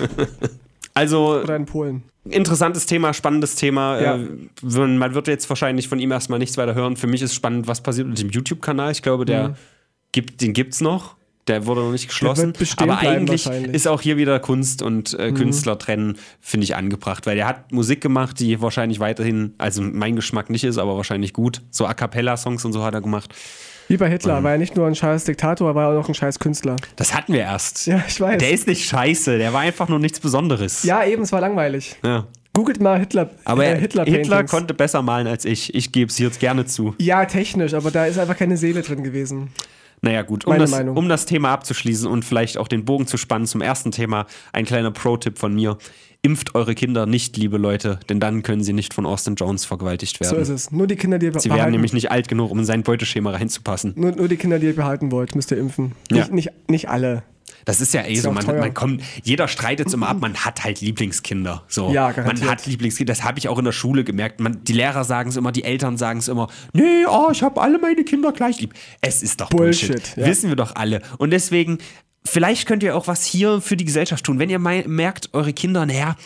[0.94, 2.04] Also oder in Polen.
[2.28, 4.00] interessantes Thema, spannendes Thema.
[4.00, 4.14] Ja.
[4.16, 4.26] Äh,
[4.62, 6.96] man man wird jetzt wahrscheinlich von ihm erstmal nichts weiter hören.
[6.96, 8.92] Für mich ist spannend, was passiert mit dem YouTube-Kanal.
[8.92, 9.54] Ich glaube, der Mhm.
[10.12, 11.15] gibt, den gibt's noch.
[11.48, 12.52] Der wurde noch nicht geschlossen.
[12.78, 13.48] Aber eigentlich.
[13.48, 13.72] Mhm.
[13.72, 17.26] ist auch hier wieder Kunst und äh, Künstler trennen, finde ich angebracht.
[17.26, 21.32] Weil der hat Musik gemacht, die wahrscheinlich weiterhin, also mein Geschmack nicht ist, aber wahrscheinlich
[21.32, 21.62] gut.
[21.70, 23.32] So A Cappella-Songs und so hat er gemacht.
[23.88, 26.14] Wie bei Hitler, war er nicht nur ein scheiß Diktator, er war auch noch ein
[26.14, 26.74] scheiß Künstler.
[26.96, 27.86] Das hatten wir erst.
[27.86, 28.38] Ja, ich weiß.
[28.38, 30.82] Der ist nicht scheiße, der war einfach nur nichts Besonderes.
[30.82, 31.94] ja, eben, es war langweilig.
[32.04, 32.26] Ja.
[32.52, 33.30] Googelt mal Hitler.
[33.44, 34.50] Aber äh, Hitler, Hitler-Paintings.
[34.50, 35.74] konnte besser malen als ich.
[35.74, 36.94] Ich gebe es jetzt gerne zu.
[36.98, 39.50] Ja, technisch, aber da ist einfach keine Seele drin gewesen.
[40.02, 43.46] Naja, gut, um das, um das Thema abzuschließen und vielleicht auch den Bogen zu spannen
[43.46, 45.78] zum ersten Thema, ein kleiner Pro-Tipp von mir.
[46.22, 50.18] Impft eure Kinder nicht, liebe Leute, denn dann können sie nicht von Austin Jones vergewaltigt
[50.20, 50.34] werden.
[50.34, 50.70] So ist es.
[50.72, 52.82] Nur die Kinder, die ihr Sie werden behalten, nämlich nicht alt genug, um in sein
[52.82, 53.92] Beuteschema reinzupassen.
[53.96, 55.92] nur, nur die Kinder, die ihr behalten wollt, müsst ihr impfen.
[56.10, 56.18] Ja.
[56.18, 57.22] Nicht, nicht, nicht alle.
[57.64, 60.64] Das ist ja eh so, man, man kommt, jeder streitet es immer ab, man hat
[60.64, 61.64] halt Lieblingskinder.
[61.68, 61.90] So.
[61.90, 62.50] Ja, man garantiert.
[62.50, 64.40] hat Lieblingskinder, das habe ich auch in der Schule gemerkt.
[64.40, 67.60] Man, die Lehrer sagen es immer, die Eltern sagen es immer, nee, oh, ich habe
[67.60, 68.74] alle meine Kinder gleich lieb.
[69.00, 69.88] Es ist doch Bullshit.
[69.88, 70.26] Bullshit, ja.
[70.26, 71.02] Wissen wir doch alle.
[71.18, 71.78] Und deswegen,
[72.26, 74.38] vielleicht könnt ihr auch was hier für die Gesellschaft tun.
[74.38, 76.16] Wenn ihr merkt, eure Kinder, naja,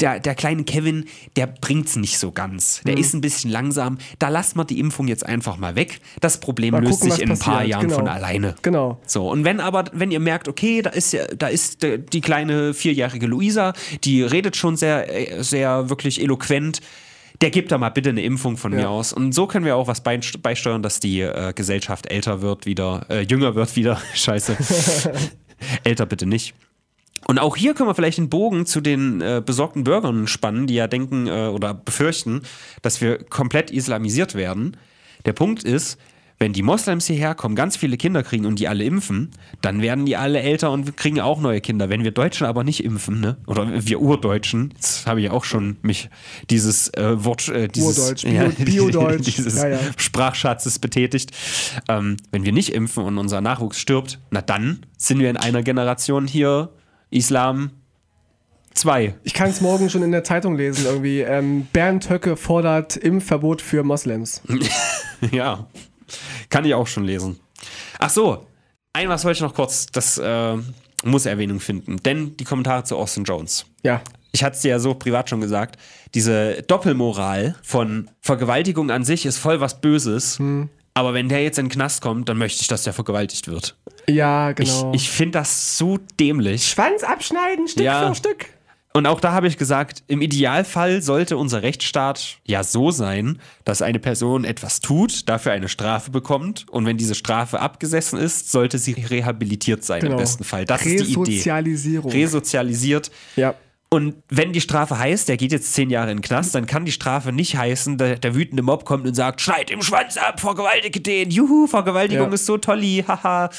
[0.00, 1.04] der, der kleine Kevin,
[1.36, 2.80] der bringt's nicht so ganz.
[2.82, 2.88] Mhm.
[2.88, 3.98] Der ist ein bisschen langsam.
[4.18, 6.00] Da lasst mal die Impfung jetzt einfach mal weg.
[6.20, 7.70] Das Problem Mal löst gucken, sich in ein paar passiert.
[7.70, 7.96] Jahren Genau.
[7.96, 8.54] von alleine.
[8.62, 8.98] Genau.
[9.06, 12.72] So, und wenn aber, wenn ihr merkt, okay, da ist ja, da ist die kleine
[12.72, 13.74] vierjährige Luisa,
[14.04, 16.80] die redet schon sehr, äh, sehr wirklich eloquent,
[17.40, 18.88] der gibt da mal bitte eine Impfung von mir Ja.
[18.88, 19.12] aus.
[19.12, 23.06] Und so können wir auch was beist- beisteuern, dass die äh, Gesellschaft älter wird wieder,
[23.08, 24.00] äh, jünger wird wieder.
[24.14, 24.56] Scheiße.
[25.84, 26.54] älter bitte nicht.
[27.26, 30.74] Und auch hier können wir vielleicht den Bogen zu den äh, besorgten Bürgern spannen, die
[30.74, 32.42] ja denken äh, oder befürchten,
[32.82, 34.76] dass wir komplett islamisiert werden.
[35.26, 35.98] Der Punkt ist,
[36.40, 39.30] wenn die Moslems hierher kommen, ganz viele Kinder kriegen und die alle impfen,
[39.60, 41.90] dann werden die alle älter und kriegen auch neue Kinder.
[41.90, 43.36] Wenn wir Deutschen aber nicht impfen, ne?
[43.46, 46.08] oder wir Urdeutschen, jetzt habe ich auch schon mich
[46.48, 48.48] dieses äh, Wort, äh, dieses, Urdeutsch, Bio-
[48.90, 49.78] Biodeutsch, dieses ja, ja.
[49.98, 51.32] Sprachschatzes betätigt.
[51.88, 55.62] Ähm, wenn wir nicht impfen und unser Nachwuchs stirbt, na dann sind wir in einer
[55.62, 56.70] Generation hier
[57.10, 57.72] Islam
[58.72, 59.14] 2.
[59.24, 61.20] Ich kann es morgen schon in der Zeitung lesen, irgendwie.
[61.20, 64.40] Ähm, Bernd Höcke fordert Impfverbot für Moslems.
[65.32, 65.66] ja,
[66.48, 67.38] kann ich auch schon lesen.
[67.98, 68.46] Ach so,
[68.92, 70.56] ein was wollte ich noch kurz, das äh,
[71.04, 73.66] muss Erwähnung finden, denn die Kommentare zu Austin Jones.
[73.82, 74.02] Ja.
[74.32, 75.76] Ich hatte es dir ja so privat schon gesagt,
[76.14, 80.68] diese Doppelmoral von Vergewaltigung an sich ist voll was Böses, Hm.
[80.94, 83.76] aber wenn der jetzt in den Knast kommt, dann möchte ich, dass der vergewaltigt wird.
[84.08, 84.92] Ja, genau.
[84.94, 86.66] Ich, ich finde das so dämlich.
[86.68, 88.08] Schwanz abschneiden, Stück Ja.
[88.08, 88.46] für Stück.
[88.92, 93.82] Und auch da habe ich gesagt, im Idealfall sollte unser Rechtsstaat ja so sein, dass
[93.82, 98.78] eine Person etwas tut, dafür eine Strafe bekommt und wenn diese Strafe abgesessen ist, sollte
[98.78, 100.14] sie rehabilitiert sein Genau.
[100.14, 100.64] im besten Fall.
[100.64, 101.20] Das ist die Idee.
[101.30, 102.10] Resozialisierung.
[102.10, 103.10] Resozialisiert.
[103.36, 103.54] ja.
[103.92, 106.84] Und wenn die Strafe heißt, der geht jetzt zehn Jahre in den Knast, dann kann
[106.84, 110.38] die Strafe nicht heißen, der, der wütende Mob kommt und sagt, schneid im Schwanz ab,
[110.38, 112.34] vergewaltige den, juhu, Vergewaltigung Ja.
[112.34, 113.50] ist so tolli, haha.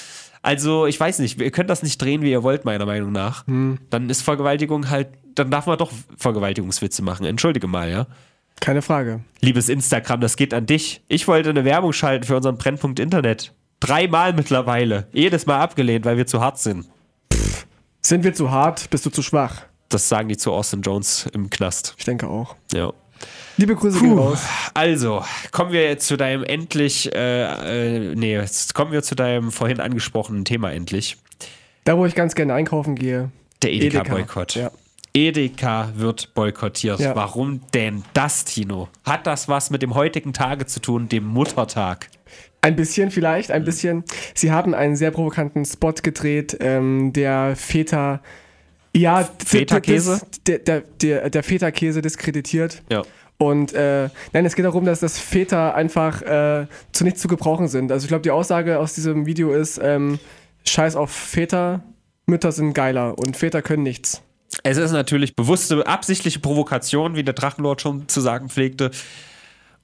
[0.42, 3.46] Also, ich weiß nicht, ihr könnt das nicht drehen, wie ihr wollt, meiner Meinung nach.
[3.48, 3.78] Hm.
[3.90, 7.26] Dann ist Vergewaltigung halt, dann darf man doch Vergewaltigungswitze machen.
[7.26, 8.08] Entschuldige mal, ja.
[8.60, 9.22] Keine Frage.
[9.40, 11.02] Liebes Instagram, das geht an dich.
[11.08, 13.54] Ich wollte eine Werbung schalten für unseren Brennpunkt Internet.
[13.80, 15.08] Dreimal mittlerweile.
[15.12, 16.86] Jedes Mal abgelehnt, weil wir zu hart sind.
[18.02, 19.64] Sind wir zu hart, bist du zu schwach?
[19.90, 21.96] Das sagen die zu Austin Jones im Knast.
[21.98, 22.56] Ich denke auch.
[22.74, 22.94] Ja.
[23.58, 24.44] Liebe Grüße gehen raus.
[24.74, 29.52] Also, kommen wir jetzt zu deinem endlich, äh, äh, nee, jetzt kommen wir zu deinem
[29.52, 31.18] vorhin angesprochenen Thema endlich.
[31.84, 33.32] Da, wo ich ganz gerne einkaufen gehe.
[33.62, 34.56] Der Edeka-Boykott.
[34.56, 34.72] Ja.
[35.14, 37.00] Edeka wird boykottiert.
[37.00, 37.16] Ja.
[37.16, 38.88] Warum denn das, Tino?
[39.04, 42.10] Hat das was mit dem heutigen Tage zu tun, dem Muttertag?
[42.62, 44.04] Ein bisschen vielleicht, ein bisschen.
[44.36, 48.22] Sie haben einen sehr provokanten Spot gedreht, ähm, der Feta.
[48.94, 50.22] Ja, Feta-Käse?
[50.48, 52.84] Der, der, der, der Feta-Käse diskreditiert.
[52.90, 53.04] Ja.
[53.38, 57.68] Und äh, nein, es geht darum, dass das Feta einfach äh, zu nichts zu gebrauchen
[57.68, 57.92] sind.
[57.92, 60.20] Also ich glaube, die Aussage aus diesem Video ist, ähm,
[60.68, 61.84] scheiß auf Väter,
[62.28, 64.22] Mütter sind geiler und Väter können nichts.
[64.64, 68.92] Es ist natürlich bewusste, absichtliche Provokation, wie der Drachenlord schon zu sagen pflegte.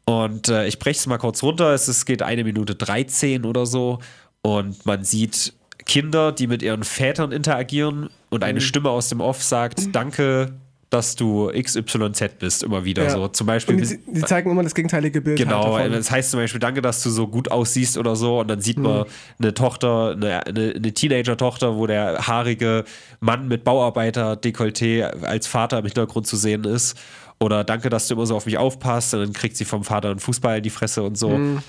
[0.06, 1.74] Und äh, ich breche es mal kurz runter.
[1.74, 4.00] Es ist, geht eine Minute 13 oder so.
[4.44, 5.54] Und man sieht
[5.86, 8.44] Kinder, die mit ihren Vätern interagieren und Mhm.
[8.48, 10.54] eine Stimme aus dem Off sagt, danke,
[10.90, 13.10] dass du XYZ bist, immer wieder Ja.
[13.10, 13.28] so.
[13.28, 15.38] Zum Beispiel, die, die zeigen immer das gegenteilige Bild.
[15.38, 18.40] Genau, halt das heißt zum Beispiel, danke, dass du so gut aussiehst oder so.
[18.40, 18.84] Und dann sieht Mhm.
[18.84, 19.06] man
[19.38, 22.86] eine Tochter, eine, eine, eine Teenager-Tochter, wo der haarige
[23.20, 26.98] Mann mit Bauarbeiter-Dekolleté als Vater im Hintergrund zu sehen ist.
[27.40, 29.14] Oder danke, dass du immer so auf mich aufpasst.
[29.14, 31.30] Und dann kriegt sie vom Vater einen Fußball in die Fresse und so.
[31.30, 31.60] Mhm.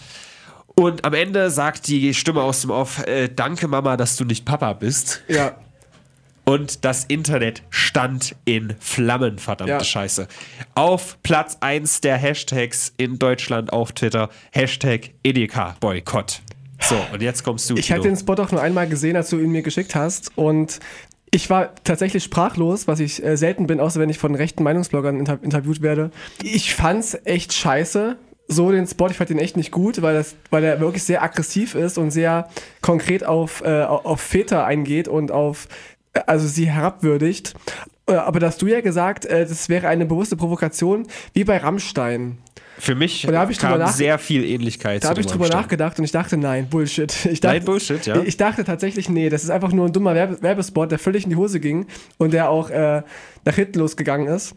[0.77, 4.45] Und am Ende sagt die Stimme aus dem Off, äh, danke Mama, dass du nicht
[4.45, 5.23] Papa bist.
[5.27, 5.57] Ja,
[6.49, 9.85] Und das Internet stand in Flammen, verdammte Ja.
[9.85, 10.29] Scheiße.
[10.75, 16.41] Auf Platz 1 der Hashtags in Deutschland auf Twitter, Hashtag Edeka Boykott.
[16.81, 17.77] So, und jetzt kommst du.
[17.77, 20.33] Ich hatte den Spot auch nur einmal gesehen, als du ihn mir geschickt hast.
[20.37, 20.81] Und
[21.31, 25.19] ich war tatsächlich sprachlos, was ich äh, selten bin, außer wenn ich von rechten Meinungsbloggern
[25.19, 26.11] inter interviewt werde.
[26.43, 28.17] Ich fand's echt scheiße.
[28.51, 31.23] So den Spot, ich fand den echt nicht gut, weil, das, weil er wirklich sehr
[31.23, 32.49] aggressiv ist und sehr
[32.81, 35.69] konkret auf, äh, auf Väter eingeht und auf,
[36.27, 37.55] also sie herabwürdigt.
[38.09, 41.59] Äh, aber da hast du ja gesagt, äh, das wäre eine bewusste Provokation, wie bei
[41.59, 42.39] Rammstein.
[42.79, 46.05] Für mich Und da ich kam sehr viel Ähnlichkeit Da habe ich drüber nachgedacht und
[46.05, 47.13] ich dachte, nein, Bullshit.
[47.31, 48.23] Ich dachte, Nein, Bullshit, ja.
[48.23, 51.31] Ich dachte tatsächlich, nee, das ist einfach nur ein dummer Werbe Werbespot, der völlig in
[51.31, 51.87] die Hose ging
[52.19, 53.03] und der auch äh,
[53.45, 54.55] nach hinten losgegangen ist.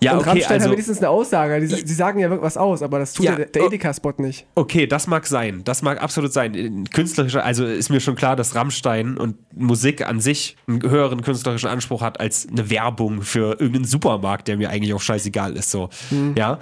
[0.00, 1.60] Ja, und okay, Rammstein also, hat wenigstens eine Aussage.
[1.60, 3.62] Die, sie sagen ja wirklich was aus, aber das tut Ja, der, der.
[3.64, 4.46] Edeka-Spot nicht.
[4.54, 5.62] okay, das mag sein.
[5.64, 6.54] Das mag absolut sein.
[6.54, 11.22] In Künstlerischer, also ist mir schon klar, dass Rammstein und Musik an sich einen höheren
[11.22, 15.70] künstlerischen Anspruch hat als eine Werbung für irgendeinen Supermarkt, der mir eigentlich auch scheißegal ist.
[15.70, 16.34] So, Mhm.
[16.36, 16.58] ja.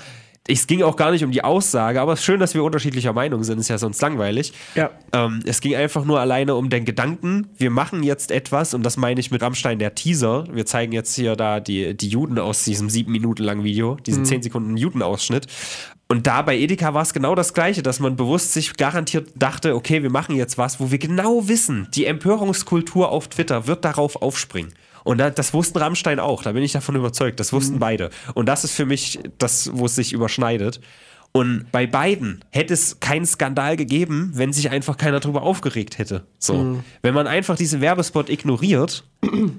[0.49, 3.13] Es ging auch gar nicht um die Aussage, aber es ist schön, dass wir unterschiedlicher
[3.13, 4.53] Meinung sind, ist ja sonst langweilig.
[4.75, 4.91] Ja.
[5.13, 8.97] Ähm, es ging einfach nur alleine um den Gedanken, wir machen jetzt etwas, und das
[8.97, 10.47] meine ich mit Rammstein der Teaser.
[10.51, 14.25] Wir zeigen jetzt hier da die, die Juden aus diesem sieben Minuten langen Video, diesen
[14.25, 15.47] zehn Sekunden Juden-Ausschnitt.
[16.09, 19.77] Und da bei Edeka war es genau das Gleiche, dass man bewusst sich garantiert dachte,
[19.77, 24.21] okay, wir machen jetzt was, wo wir genau wissen, die Empörungskultur auf Twitter wird darauf
[24.21, 24.73] aufspringen.
[25.05, 27.41] Und da, das wussten Rammstein auch, da bin ich davon überzeugt.
[27.41, 28.11] Das wussten beide.
[28.35, 30.81] Und das ist für mich das, wo es sich überschneidet.
[31.33, 36.27] Und bei beiden hätte es keinen Skandal gegeben, wenn sich einfach keiner drüber aufgeregt hätte.
[36.41, 36.83] So.
[37.03, 39.05] Wenn man einfach diesen Werbespot ignoriert,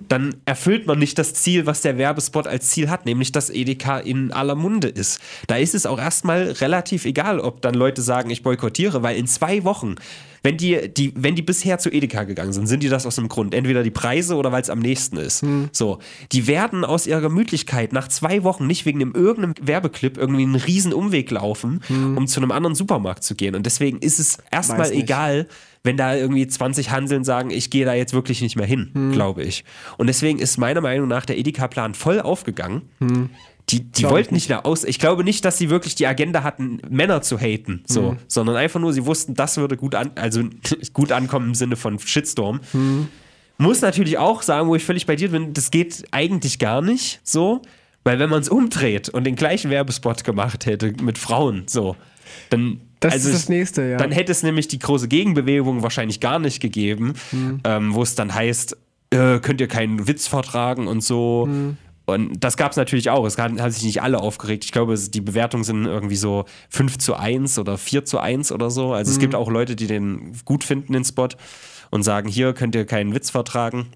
[0.09, 3.99] dann erfüllt man nicht das Ziel, was der Werbespot als Ziel hat, nämlich dass Edeka
[3.99, 5.21] in aller Munde ist.
[5.47, 9.27] Da ist es auch erstmal relativ egal, ob dann Leute sagen, ich boykottiere, weil in
[9.27, 9.95] zwei Wochen,
[10.43, 13.27] wenn die, die, wenn die bisher zu Edeka gegangen sind, sind die das aus dem
[13.27, 13.53] Grund.
[13.53, 15.45] Entweder die Preise oder weil es am nächsten ist.
[15.71, 15.99] So.
[16.31, 20.55] Die werden aus ihrer Gemütlichkeit nach zwei Wochen nicht wegen einem irgendeinem Werbeclip irgendwie einen
[20.55, 23.53] riesen Umweg laufen, um zu einem anderen Supermarkt zu gehen.
[23.55, 25.47] Und deswegen ist es erstmal egal,
[25.83, 29.11] wenn da irgendwie 20 Hanseln sagen, ich gehe da jetzt wirklich nicht mehr hin, Hm.
[29.13, 29.63] glaube ich.
[29.97, 32.83] Und deswegen ist meiner Meinung nach der Edeka-Plan voll aufgegangen.
[33.71, 34.83] Die, die wollten ich nicht mehr aus.
[34.83, 38.17] Ich glaube nicht, dass sie wirklich die Agenda hatten, Männer zu haten, so, Hm.
[38.27, 40.43] sondern einfach nur, sie wussten, das würde gut an, also
[40.93, 42.59] gut ankommen im Sinne von Shitstorm.
[42.71, 43.07] Hm.
[43.57, 47.21] Muss natürlich auch sagen, wo ich völlig bei dir bin, das geht eigentlich gar nicht
[47.23, 47.61] so,
[48.03, 51.95] weil wenn man es umdreht und den gleichen Werbespot gemacht hätte mit Frauen, so,
[52.49, 53.97] dann Das also ist das nächste, ja.
[53.97, 57.13] Dann hätte es nämlich die große Gegenbewegung wahrscheinlich gar nicht gegeben,
[57.63, 58.75] ähm, wo es dann heißt,
[59.11, 61.47] äh, könnt ihr keinen Witz vertragen und so.
[62.11, 63.25] Und das gab es natürlich auch.
[63.25, 64.65] Es haben sich nicht alle aufgeregt.
[64.65, 68.69] Ich glaube, die Bewertungen sind irgendwie so 5 zu 1 oder 4 zu 1 oder
[68.69, 68.93] so.
[68.93, 71.29] Also es gibt auch Leute, die den gut finden, den Spot,
[71.91, 73.87] und sagen, hier könnt ihr keinen Witz vertragen.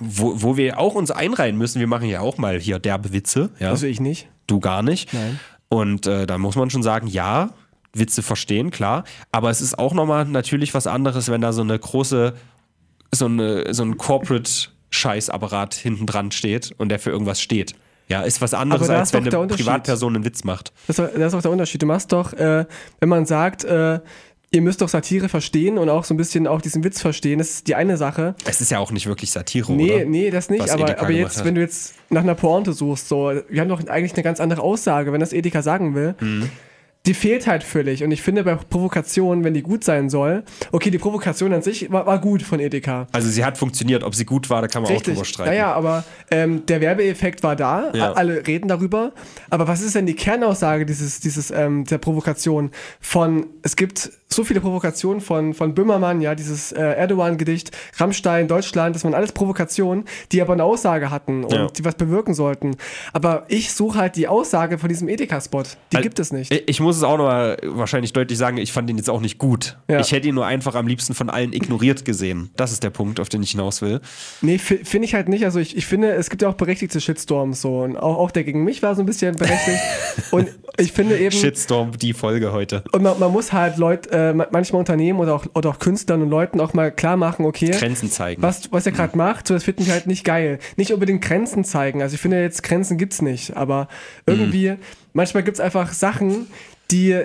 [0.00, 3.50] Wo, wo wir auch uns einreihen müssen, wir machen ja auch mal hier derbe Witze.
[3.60, 3.70] Ja?
[3.70, 4.28] Also ich nicht.
[4.46, 5.12] du gar nicht.
[5.12, 5.38] Nein.
[5.68, 7.50] Und äh, da muss man schon sagen, ja,
[7.92, 9.04] Witze verstehen, klar.
[9.32, 12.34] Aber es ist auch nochmal natürlich was anderes, wenn da so eine große,
[13.12, 13.96] so, eine, so ein
[14.94, 17.74] Corporate-Scheißapparat hinten dran steht und der für irgendwas steht.
[18.08, 19.46] Ja, ist was anderes, als wenn eine.
[19.46, 20.72] Privatperson einen Witz macht.
[20.86, 21.80] Das, ist- das ist auch der Unterschied.
[21.82, 22.66] Du machst doch, äh,
[23.00, 24.00] wenn man sagt, äh,
[24.50, 27.48] ihr müsst doch Satire verstehen und auch so ein bisschen auch diesen Witz verstehen, das
[27.50, 28.34] ist die eine Sache.
[28.44, 30.04] Es ist ja auch nicht wirklich Satire, Nee, oder?
[30.04, 30.62] nee, das nicht.
[30.62, 31.44] Was Aber, aber jetzt, hat.
[31.46, 34.60] wenn du jetzt nach einer Pointe suchst, so, wir haben doch eigentlich eine ganz andere
[34.60, 36.14] Aussage, wenn das Edeka sagen will.
[36.20, 36.50] Mhm.
[37.06, 38.02] Die fehlt halt völlig.
[38.02, 40.42] Und ich finde bei Provokation, wenn die gut sein soll,
[40.72, 43.08] okay, die Provokation an sich war, war gut von Edeka.
[43.12, 45.50] Also sie hat funktioniert, ob sie gut war, da kann man auch drüber streiten.
[45.50, 48.12] Naja, aber ähm, der Werbeeffekt war da, Ja.
[48.12, 49.12] alle reden darüber.
[49.50, 52.70] Aber was ist denn die Kernaussage dieses, dieses, ähm, der Provokation?
[53.00, 58.96] Von, es gibt so viele Provokationen von, von Böhmermann, ja, dieses äh, Erdogan-Gedicht, Rammstein, Deutschland,
[58.96, 61.66] das waren alles Provokationen, die aber eine Aussage hatten und Ja.
[61.68, 62.76] die was bewirken sollten.
[63.12, 65.62] Aber ich suche halt die Aussage von diesem Edeka-Spot.
[65.92, 66.50] Die Al- gibt es nicht.
[66.52, 69.20] Ich- Ich muss es auch noch mal wahrscheinlich deutlich sagen, ich fand ihn jetzt auch
[69.20, 69.76] nicht gut.
[69.88, 69.98] Ja.
[70.00, 72.50] Ich hätte ihn nur einfach am liebsten von allen ignoriert gesehen.
[72.56, 74.00] Das ist der Punkt, auf den ich hinaus will.
[74.42, 75.44] Nee, fi- finde ich halt nicht.
[75.44, 77.80] Also ich, ich finde, es gibt ja auch berechtigte Shitstorms so.
[77.82, 79.78] Und auch, auch der gegen mich war so ein bisschen berechtigt.
[80.30, 81.32] und ich finde eben.
[81.32, 82.84] Shitstorm, die Folge heute.
[82.92, 86.22] Und man, man muss halt Leute, äh, ma- manchmal Unternehmen oder auch, oder auch Künstlern
[86.22, 88.42] und Leuten auch mal klar machen, okay, Grenzen zeigen.
[88.42, 90.58] was, was er gerade macht, so das finden wir halt nicht geil.
[90.76, 92.02] Nicht unbedingt Grenzen zeigen.
[92.02, 93.56] Also ich finde jetzt, Grenzen gibt's nicht.
[93.56, 93.88] Aber
[94.26, 94.74] irgendwie,
[95.14, 96.48] manchmal gibt's einfach Sachen,
[96.90, 97.18] die,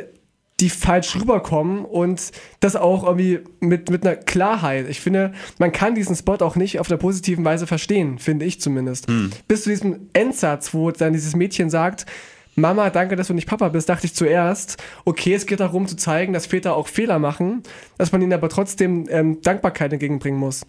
[0.61, 2.31] die falsch rüberkommen und
[2.61, 4.87] das auch irgendwie mit, mit einer Klarheit.
[4.89, 8.61] Ich finde, man kann diesen Spot auch nicht auf einer positiven Weise verstehen, finde ich
[8.61, 9.07] zumindest.
[9.47, 12.05] Bis zu diesem Endsatz, wo dann dieses Mädchen sagt,
[12.61, 15.95] Mama, danke, dass du nicht Papa bist, dachte ich zuerst, okay, es geht darum zu
[15.95, 17.63] zeigen, dass Väter auch Fehler machen,
[17.97, 20.65] dass man ihnen aber trotzdem ähm, Dankbarkeit entgegenbringen muss.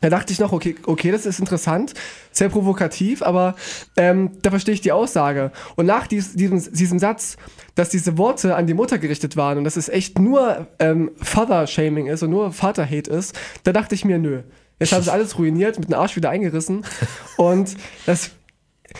[0.00, 1.94] Da dachte ich noch, okay, okay, das ist interessant,
[2.32, 3.54] sehr provokativ, aber
[3.96, 5.52] ähm, da verstehe ich die Aussage.
[5.76, 7.36] Und nach dies, diesem, diesem Satz,
[7.74, 12.06] dass diese Worte an die Mutter gerichtet waren und dass es echt nur ähm, Father-Shaming
[12.06, 14.42] ist und nur Vater-Hate ist, da dachte ich mir, nö.
[14.80, 16.86] Jetzt haben sie alles ruiniert, mit dem Arsch wieder eingerissen.
[17.36, 17.76] Und
[18.06, 18.30] das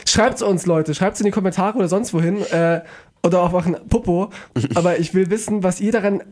[0.06, 0.94] Schreibt uns, Leute.
[0.94, 2.42] Schreibt es in die Kommentare oder sonst wohin.
[2.50, 2.82] Äh,
[3.22, 4.30] oder auf euren Popo.
[4.74, 6.22] Aber ich will wissen, was ihr daran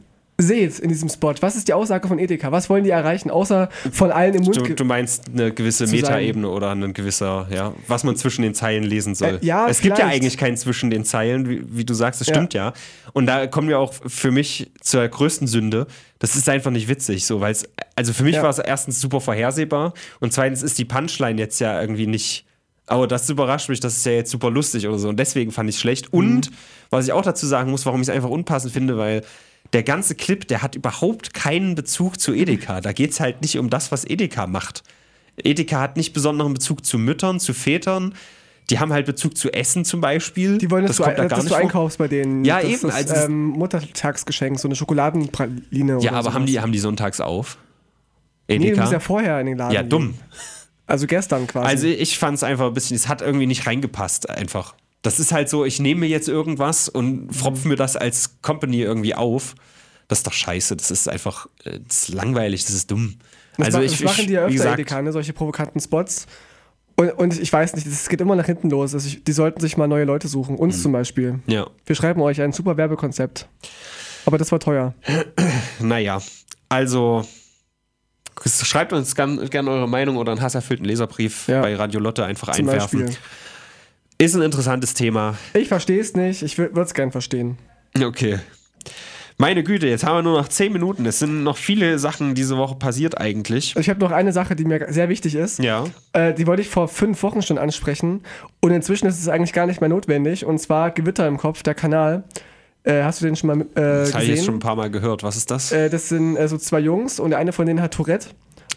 [0.40, 1.34] seht in diesem Spot.
[1.40, 2.52] Was ist die Aussage von Edeka?
[2.52, 4.56] Was wollen die erreichen, außer von allen im Mund?
[4.56, 5.88] Du, du meinst eine gewisse.
[5.88, 9.40] Metaebene oder ein gewisser, ja, was man zwischen den Zeilen lesen soll.
[9.42, 10.22] Äh, ja, es gibt ja vielleicht.
[10.22, 12.34] eigentlich keinen zwischen den Zeilen, wie, wie du sagst, das Ja.
[12.34, 12.72] stimmt ja.
[13.12, 15.88] Und da kommen wir auch für mich zur größten Sünde.
[16.20, 17.64] Das ist einfach nicht witzig, so, weil es,
[17.96, 18.42] also für mich Ja.
[18.44, 22.44] war es erstens super vorhersehbar und zweitens ist die Punchline jetzt ja irgendwie nicht.
[22.89, 25.09] Aber das überrascht mich, das ist ja jetzt super lustig oder so.
[25.09, 26.12] Und deswegen fand ich es schlecht.
[26.12, 26.18] Mhm.
[26.18, 26.51] Und
[26.91, 29.22] was ich auch dazu sagen muss, warum ich es einfach unpassend finde, weil
[29.72, 32.80] der ganze Clip, der hat überhaupt keinen Bezug zu Edeka.
[32.80, 34.82] Da geht es halt nicht um das, was Edeka macht.
[35.36, 38.14] Edeka hat nicht besonderen Bezug zu Müttern, zu Vätern.
[38.70, 40.59] Die haben halt Bezug zu Essen zum Beispiel.
[40.59, 41.59] Die wollen, dass, du, kommt da dass du vor.
[41.59, 42.45] einkaufst bei denen.
[42.45, 45.93] Ja, das eben, Ist, also ähm, Muttertagsgeschenk, so eine Schokoladenpraline.
[45.93, 46.34] Ja, oder aber sowas.
[46.34, 47.57] haben die, haben die sonntags auf?
[48.47, 48.80] Nee, du Edeka?
[48.80, 49.74] musst ja vorher in den Laden.
[49.74, 49.91] ja, gehen.
[49.91, 50.14] dumm.
[50.89, 51.66] Also gestern quasi.
[51.68, 54.74] Also ich fand es einfach ein bisschen, es hat irgendwie nicht reingepasst einfach.
[55.03, 58.80] Das ist halt so, ich nehme mir jetzt irgendwas und fropfe mir das als Company
[58.80, 59.55] irgendwie auf.
[60.09, 63.16] Das ist doch scheiße, das ist einfach äh, das ist langweilig, das ist dumm.
[63.59, 66.26] das, also ich, das machen die ja öfter, gesagt, Edeka, solche provokanten Spots.
[66.97, 68.95] Und, und ich weiß nicht, es geht immer nach hinten los.
[68.95, 70.55] Also ich, die sollten sich mal neue Leute suchen.
[70.55, 70.61] Mhm.
[70.61, 71.39] Uns zum Beispiel.
[71.47, 73.47] Ja, Wir schreiben euch ein super Werbekonzept.
[74.26, 74.95] Aber das war teuer.
[75.78, 76.20] naja,
[76.68, 77.24] also
[78.47, 81.62] schreibt uns gerne gern eure Meinung oder einen hasserfüllten Leserbrief Ja.
[81.62, 83.07] bei Radio Lotte einfach Zum einwerfen.
[83.07, 83.18] Beispiel.
[84.18, 85.36] Ist ein interessantes Thema.
[85.55, 86.43] Ich verstehe es nicht.
[86.43, 87.57] Ich würde es gern verstehen.
[88.03, 88.39] Okay.
[89.41, 91.07] Meine Güte, jetzt haben wir nur noch 10 Minuten.
[91.07, 93.76] Es sind noch viele Sachen diese Woche passiert eigentlich.
[93.76, 95.61] Ich habe noch eine Sache, die mir sehr wichtig ist.
[95.61, 95.84] Ja.
[96.12, 98.22] Äh, die wollte ich vor fünf Wochen schon ansprechen.
[98.61, 100.45] Und inzwischen ist es eigentlich gar nicht mehr notwendig.
[100.45, 102.24] Und zwar Gewitter im Kopf, der Kanal.
[102.89, 104.45] Äh, hast du den schon mal äh, Das habe ich jetzt gesehen?
[104.45, 105.22] schon ein paar Mal gehört.
[105.22, 105.72] Was ist das?
[105.72, 108.28] Äh, das sind äh, so zwei Jungs und der eine von denen hat Tourette.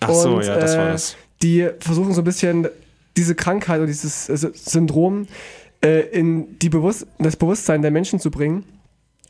[0.01, 1.16] Ach so, und, ja, das war äh, das.
[1.41, 2.68] Die versuchen so ein bisschen
[3.16, 5.28] diese Krankheit oder dieses äh, Sy- Syndrom
[6.12, 8.66] in die Bewusst das Bewusstsein der Menschen zu bringen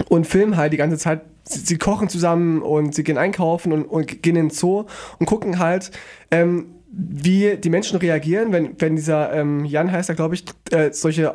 [0.10, 1.22] und filmen halt die ganze Zeit.
[1.46, 4.84] Sie, sie kochen zusammen und sie gehen einkaufen und, und gehen in den Zoo
[5.20, 5.92] und gucken halt,
[6.30, 10.92] ähm, wie die Menschen reagieren, wenn, wenn dieser ähm, Jan heißt er, glaube ich, äh,
[10.92, 11.34] solche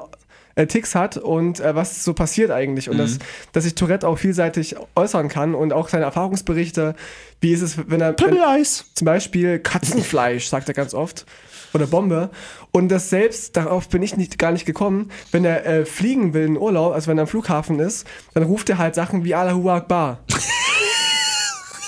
[0.57, 2.91] äh, Ticks hat und äh, was so passiert eigentlich.
[2.91, 3.19] Und dass,
[3.53, 6.97] dass sich Tourette auch vielseitig äußern kann und auch seine Erfahrungsberichte,
[7.41, 8.87] wie ist es, wenn er wenn, Eis.
[8.95, 11.27] zum Beispiel Katzenfleisch, sagt er ganz oft.
[11.75, 12.31] Oder Bombe.
[12.73, 16.47] Und das selbst, darauf bin ich nicht, gar nicht gekommen, wenn er äh, fliegen will
[16.47, 19.69] in Urlaub, also wenn er am Flughafen ist, dann ruft er halt Sachen wie Allahu
[19.71, 20.21] Akbar.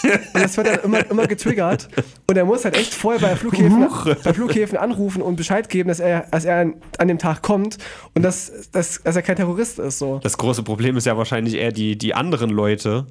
[0.03, 1.89] Und das wird dann immer, immer getriggert.
[2.27, 3.89] Und er muss halt echt vorher bei Flughäfen,
[4.25, 7.79] bei Flughäfen anrufen und Bescheid geben, dass er, dass er an dem Tag kommt
[8.15, 9.99] und dass, dass, dass er kein Terrorist ist.
[9.99, 10.21] So.
[10.23, 13.07] Das große Problem ist ja wahrscheinlich eher die, die anderen Leute,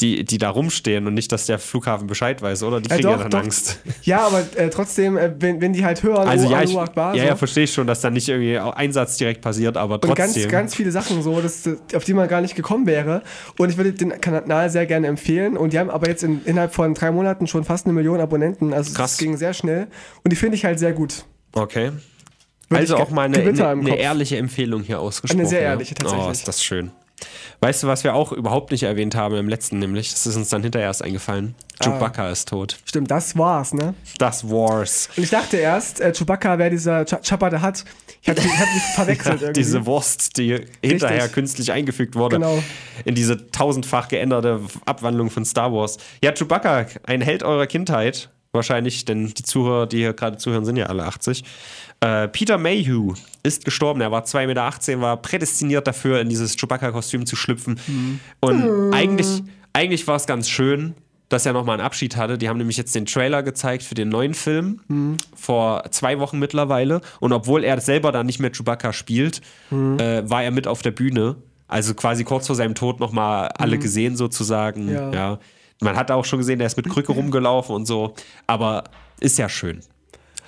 [0.00, 2.80] die, die da rumstehen und nicht, dass der Flughafen Bescheid weiß, oder?
[2.80, 3.38] Die Ja, kriegen ja, doch, dann doch.
[3.40, 3.80] Angst.
[4.02, 7.22] Ja, aber äh, ja, wenn, wenn die halt hören, Also oh, ja, ich, Akbar, ja,
[7.22, 7.28] so.
[7.28, 10.50] ja, verstehe ich schon, dass da nicht irgendwie Einsatz direkt passiert, aber Und ganz, trotzdem.
[10.50, 13.22] ganz viele Sachen so, dass, auf die man gar nicht gekommen wäre.
[13.58, 15.56] Und ich würde den Kanal sehr gerne empfehlen.
[15.56, 18.72] Und die haben aber jetzt in, innerhalb von drei Monaten schon fast eine Million Abonnenten.
[18.72, 19.12] Also Krass.
[19.12, 19.88] es ging sehr schnell.
[20.24, 21.24] Und die finde ich halt sehr gut.
[21.52, 21.92] okay.
[22.68, 25.40] Würde Also auch mal eine, eine, eine ehrliche Empfehlung hier ausgesprochen.
[25.40, 25.68] Eine sehr ja.
[25.70, 26.26] ehrliche, tatsächlich.
[26.26, 26.90] Oh, ist das schön.
[27.60, 30.10] Weißt du, was wir auch überhaupt nicht erwähnt haben im letzten, nämlich?
[30.10, 31.54] Das ist uns dann hinterher erst eingefallen.
[31.78, 31.84] Ah.
[31.84, 32.78] Chewbacca ist tot.
[32.84, 33.94] Stimmt, das war's, ne?
[34.18, 35.08] Das Wars.
[35.16, 37.84] Und ich dachte erst, äh, Chewbacca wäre dieser Ch Chappa der hat.
[38.22, 39.60] Ich habe ich hab mich verwechselt irgendwie.
[39.60, 42.36] Diese Wurst, die hinterher künstlich eingefügt wurde.
[42.36, 42.62] Genau.
[43.04, 45.98] In diese tausendfach geänderte Abwandlung von Star Wars.
[46.22, 48.30] Ja, Chewbacca, ein Held eurer Kindheit.
[48.54, 51.42] Wahrscheinlich, denn die Zuhörer, die hier gerade zuhören, sind ja alle 80.
[52.00, 54.02] Äh, Peter Mayhew ist gestorben.
[54.02, 57.80] Er war 2,18 Meter, war prädestiniert dafür, in dieses Chewbacca-Kostüm zu schlüpfen.
[58.40, 59.42] Und eigentlich,
[59.72, 60.94] eigentlich war es ganz schön,
[61.30, 62.36] dass er nochmal einen Abschied hatte.
[62.36, 64.80] Die haben nämlich jetzt den Trailer gezeigt für den neuen Film
[65.34, 67.00] vor zwei Wochen mittlerweile.
[67.20, 69.40] Und obwohl er selber da nicht mehr Chewbacca spielt,
[69.70, 71.36] äh, war er mit auf der Bühne.
[71.68, 74.92] Also quasi kurz vor seinem Tod nochmal alle gesehen sozusagen.
[74.92, 75.10] Ja.
[75.10, 75.38] Ja.
[75.80, 78.14] Man hat auch schon gesehen, der ist mit Krücke rumgelaufen und so.
[78.46, 78.84] Aber
[79.20, 79.80] ist ja schön.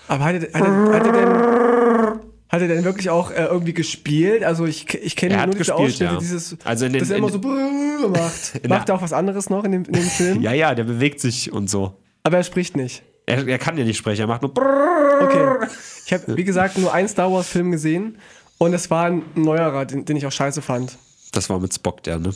[0.08, 2.20] Aber hat er, hat er, hat er denn.
[2.50, 4.44] Hat er denn wirklich auch äh, irgendwie gespielt?
[4.44, 6.16] Also ich, ich kenne nur diese Ausschnitte, ja.
[6.18, 8.60] dieses, Also in den- dass er immer so brrrr macht.
[8.68, 10.40] Macht er auch was anderes noch in dem, in dem Film?
[10.40, 11.94] Ja, ja, der bewegt sich und so.
[12.22, 13.02] Aber er spricht nicht.
[13.26, 14.52] Er, er kann ja nicht sprechen, er macht nur.
[14.52, 15.66] Okay.
[16.06, 18.18] Ich habe, wie gesagt, nur einen Star Wars-Film gesehen
[18.58, 20.96] Und es war ein neuerer, den, den ich auch scheiße fand.
[21.32, 22.30] Das war mit Spock, der, ne?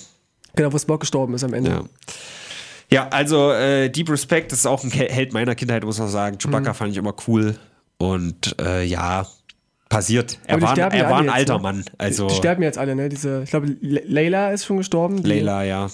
[0.56, 1.70] Genau, wo Spock gestorben ist am Ende.
[1.70, 1.82] Ja.
[2.90, 6.36] Ja, also äh, Deep Respect das ist auch ein Held meiner Kindheit, muss man sagen.
[6.36, 6.38] Mhm.
[6.38, 7.56] Chewbacca fand ich immer cool.
[7.98, 9.26] Und äh, ja,
[9.88, 10.38] passiert.
[10.46, 11.62] Er die war, ja er war ein jetzt, alter ne?
[11.62, 11.84] Mann.
[11.98, 13.08] Also Die sterben jetzt alle, ne?
[13.08, 15.22] Diese, ich glaube, Layla ist schon gestorben.
[15.22, 15.90] Die, Layla, ja.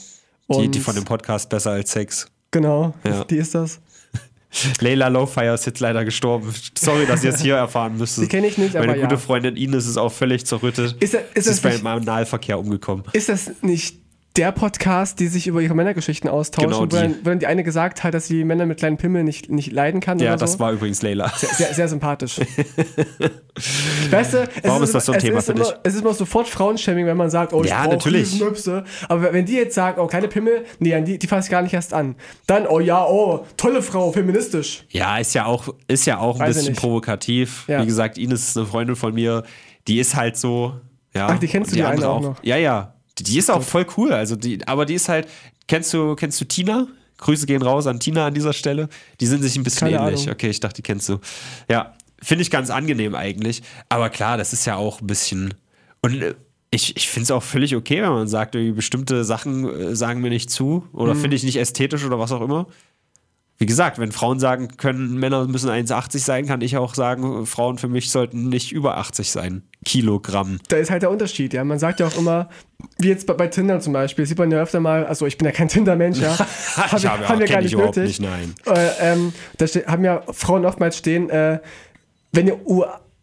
[0.48, 2.26] Die, die von dem Podcast Besser als Sex.
[2.50, 3.24] Genau, Ja.
[3.30, 3.80] die ist das.
[4.80, 6.52] Layla Lowfire ist jetzt leider gestorben.
[6.78, 8.24] Sorry, dass ihr es hier erfahren müsstet.
[8.24, 9.20] Die kenn ich nicht, Meine aber gute ja.
[9.20, 10.94] Freundin Ines ist auch völlig zerrüttet.
[11.00, 13.04] Ist, er- ist das ist beim nicht, Analverkehr umgekommen.
[13.14, 13.98] Ist das nicht
[14.36, 16.96] der Podcast, die sich über ihre Männergeschichten austauschen, Genau wo, die.
[16.96, 19.70] dann, wo dann die eine gesagt hat, dass sie Männer mit kleinen Pimmel nicht, nicht
[19.70, 20.58] leiden kann Ja, das so?
[20.58, 21.32] war übrigens Layla.
[21.36, 22.40] sehr, sehr sympathisch.
[24.10, 25.74] weißt du, es Warum ist das so ein Thema ist für immer, dich?
[25.84, 28.32] Es ist immer sofort Frauenshaming, wenn man sagt, oh, ich Ja, brauch natürlich.
[28.32, 28.84] Riesenmöpse.
[29.08, 31.74] Aber wenn die jetzt sagt, oh, keine Pimmel, nee, die, die fasse ich gar nicht
[31.74, 32.16] erst an.
[32.46, 34.84] Dann, oh ja, oh, tolle Frau, feministisch.
[34.90, 36.80] Ja, ist ja auch, ist ja auch ein Weiß ich bisschen nicht.
[36.80, 37.64] provokativ.
[37.68, 37.82] Ja.
[37.82, 39.44] Wie gesagt, Ines ist eine Freundin von mir,
[39.86, 40.74] die ist halt so.
[41.14, 42.42] Ja, Ach, die kennst du, die eine andere auch noch?
[42.42, 42.93] Ja, ja.
[43.18, 44.12] Die, ist auch voll cool.
[44.12, 45.28] Also die, aber die ist halt.
[45.66, 46.86] Kennst du, kennst du Tina?
[47.18, 48.88] Grüße gehen raus an Tina an dieser Stelle.
[49.20, 50.22] Die sind sich ein bisschen Keine ähnlich.
[50.22, 50.34] Ahnung.
[50.34, 51.20] Okay, ich dachte, die kennst du.
[51.70, 53.62] Ja, finde ich ganz angenehm eigentlich.
[53.88, 55.54] Aber klar, das ist ja auch ein bisschen.
[56.02, 56.34] Und äh,
[56.70, 60.30] ich, ich finde es auch völlig okay, wenn man sagt, bestimmte Sachen äh, sagen mir
[60.30, 60.98] nicht zu Mhm.
[60.98, 62.66] oder finde ich nicht ästhetisch oder was auch immer.
[63.56, 67.78] Wie gesagt, wenn Frauen sagen können, Männer müssen 1,80 sein, kann ich auch sagen, Frauen
[67.78, 69.62] für mich sollten nicht über 80 sein.
[69.84, 70.58] Kilogramm.
[70.68, 71.62] Da ist halt der Unterschied, ja.
[71.62, 72.48] Man sagt ja auch immer,
[72.98, 75.46] wie jetzt bei, bei Tinder zum Beispiel, sieht man ja öfter mal, also ich bin
[75.46, 76.36] ja kein Tinder-Mensch, ja.
[76.76, 78.04] Hab- ich habe, haben wir kenn gar ich nicht nötig.
[78.04, 78.54] nicht, nein.
[78.66, 81.60] Äh, ähm, da haben ja Frauen oftmals stehen, äh,
[82.32, 82.58] wenn ihr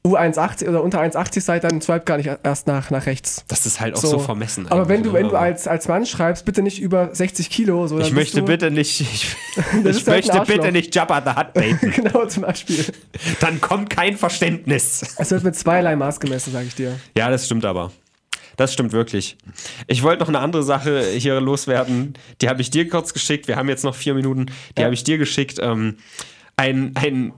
[0.04, 3.43] U1,80 oder unter 1,80 seid, dann swipe gar nicht erst nach, nach rechts.
[3.47, 4.68] Das ist halt auch so, vermessen.
[4.68, 5.30] Aber wenn du, wenn ne?
[5.30, 7.86] du als, als Mann schreibst, bitte nicht über 60 Kilo.
[7.86, 9.28] So, Ich bist möchte bitte nicht, ich,
[9.86, 11.91] ich halt möchte bitte nicht Jabba the Hutt baiten.
[11.91, 12.84] genau, zum Beispiel.
[13.41, 15.16] Dann kommt kein Verständnis.
[15.20, 16.99] Es wird mit zweierlei Maß gemessen, sage ich dir.
[17.16, 17.91] Ja, das stimmt aber.
[18.58, 19.38] Das stimmt wirklich.
[19.88, 22.14] Ich wollte noch eine andere Sache hier loswerden.
[22.41, 23.47] Die habe ich dir kurz geschickt.
[23.47, 24.47] Wir haben jetzt noch vier Minuten.
[24.78, 24.86] Die Ja.
[24.86, 25.60] habe ich dir geschickt.
[25.62, 25.97] Ähm,
[26.58, 27.34] ein, ein,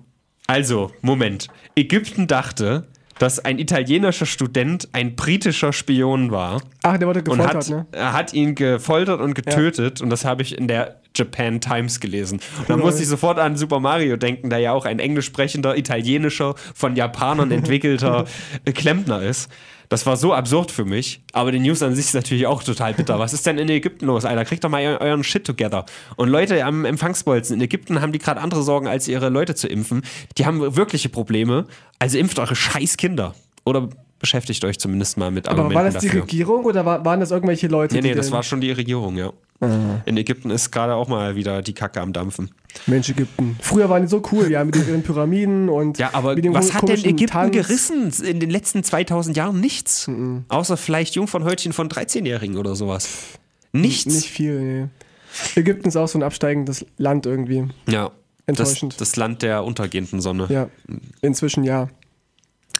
[0.47, 1.47] also, Moment.
[1.75, 2.87] Ägypten dachte,
[3.19, 7.85] dass ein italienischer Student ein britischer Spion war Ach, der wurde und gefoltert, hat, ne?
[7.91, 10.01] er hat ihn gefoltert und getötet.
[10.01, 12.39] Und das habe ich in der Japan Times gelesen.
[12.59, 15.77] Und da musste ich sofort an Super Mario denken, der ja auch ein englisch sprechender,
[15.77, 18.25] italienischer, von Japanern entwickelter
[18.65, 19.49] äh, Klempner ist.
[19.93, 21.21] Das war so absurd für mich.
[21.33, 23.19] Aber die News an sich ist natürlich auch total bitter.
[23.19, 24.43] Was ist denn in Ägypten los, Alter?
[24.43, 25.85] Kriegt doch mal eu- euren Shit together.
[26.15, 29.67] Und Leute am Empfangsbolzen in Ägypten haben die gerade andere Sorgen, als ihre Leute zu
[29.67, 30.01] impfen.
[30.39, 31.67] Die haben wirkliche Probleme.
[31.99, 33.35] Also impft eure scheiß Kinder.
[33.65, 33.87] Oder
[34.17, 36.23] beschäftigt euch zumindest mal mit Aber Argumenten war das die dafür.
[36.23, 37.93] Regierung oder war, waren das irgendwelche Leute?
[37.93, 39.31] Nee, nee, das war schon die Regierung, ja.
[40.05, 42.51] In Ägypten ist gerade auch mal wieder die Kacke am Dampfen.
[42.87, 43.57] Mensch, Ägypten.
[43.61, 45.97] Früher waren die so cool, ja, mit ihren Pyramiden und.
[45.97, 47.51] Ja, aber mit dem was hat denn Ägypten Tanz.
[47.51, 49.59] gerissen in den letzten 2000 Jahren?
[49.59, 50.09] Nichts.
[50.47, 53.09] Außer vielleicht Jungfernhäutchen von 13-Jährigen oder sowas.
[53.71, 54.13] Nichts.
[54.13, 54.87] Nicht viel, nee.
[55.55, 57.67] Ägypten ist auch so ein absteigendes Land irgendwie.
[57.87, 58.11] Ja.
[58.45, 58.99] Das, Enttäuschend.
[58.99, 60.47] das Land der untergehenden Sonne.
[60.49, 60.67] Ja,
[61.21, 61.87] inzwischen ja.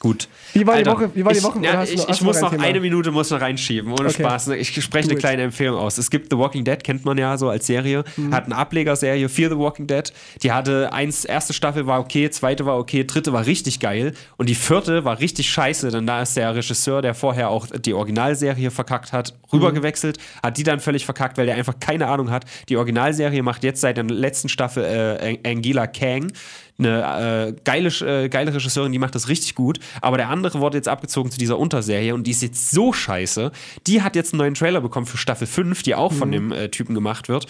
[0.04, 0.28] Gut.
[0.52, 1.60] Wie war die Alter, Woche- wie war die ich, Woche?
[1.60, 4.22] Oder Ja, ich noch- ich muss noch noch eine Minute muss noch reinschieben, ohne Okay.
[4.22, 4.50] Spaß.
[4.50, 5.98] Ich spreche eine kleine Empfehlung aus.
[5.98, 8.04] Es gibt The Walking Dead, kennt man ja so als Serie.
[8.18, 8.34] Mhm.
[8.36, 10.12] Hat eine Ablegerserie, Fear the Walking Dead.
[10.44, 14.50] Die hatte eins, erste Staffel war okay, zweite war okay, dritte war richtig geil und
[14.50, 18.72] die vierte war richtig scheiße, denn da ist der Regisseur, der vorher auch die Originalserie
[18.72, 22.44] verkackt hat, rübergewechselt, hat die dann völlig verkackt, weil der einfach keine Ahnung hat.
[22.68, 26.34] Die Originalserie macht jetzt seit der letzten Staffel äh, Angela Kang
[26.80, 29.80] eine äh, geile, äh, geile Regisseurin, die macht das richtig gut.
[30.02, 33.52] Aber der andere wurde jetzt abgezogen zu dieser Unterserie und die ist jetzt so scheiße.
[33.88, 36.70] Die hat jetzt einen neuen Trailer bekommen für Staffel 5, die auch von dem äh,
[36.70, 37.48] Typen gemacht wird.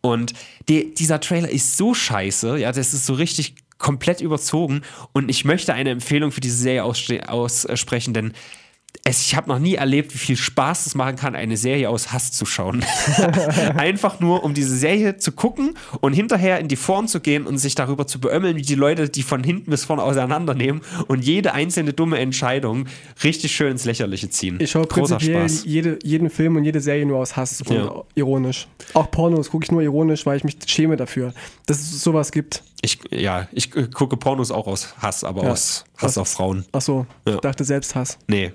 [0.00, 0.34] Und
[0.68, 4.82] die, dieser Trailer ist so scheiße, ja, das ist so richtig komplett überzogen.
[5.12, 8.32] Und ich möchte eine Empfehlung für diese Serie aussprechen, denn
[9.08, 12.12] es, ich habe noch nie erlebt, wie viel Spaß es machen kann, eine Serie aus
[12.12, 12.84] Hass zu schauen.
[13.76, 17.58] Einfach nur, um diese Serie zu gucken und hinterher in die Foren zu gehen und
[17.58, 21.52] sich darüber zu beömmeln, wie die Leute die von hinten bis vorne auseinandernehmen und jede
[21.54, 22.86] einzelne dumme Entscheidung
[23.22, 24.58] richtig schön ins Lächerliche ziehen.
[24.60, 25.64] Ich schaue Großer prinzipiell Spaß.
[25.64, 28.02] jeden, jeden Film und jede Serie nur aus Hass und Ja.
[28.16, 28.66] ironisch.
[28.94, 31.32] Auch Pornos gucke ich nur ironisch, weil ich mich schäme dafür,
[31.66, 32.64] dass es sowas gibt.
[32.82, 35.52] Ich, ja, ich äh, gucke Pornos auch aus Hass, aber Ja.
[35.52, 36.64] aus Hass auf Frauen.
[36.72, 37.34] Ach so, Ja.
[37.34, 38.18] ich dachte Selbsthass.
[38.26, 38.52] Nee.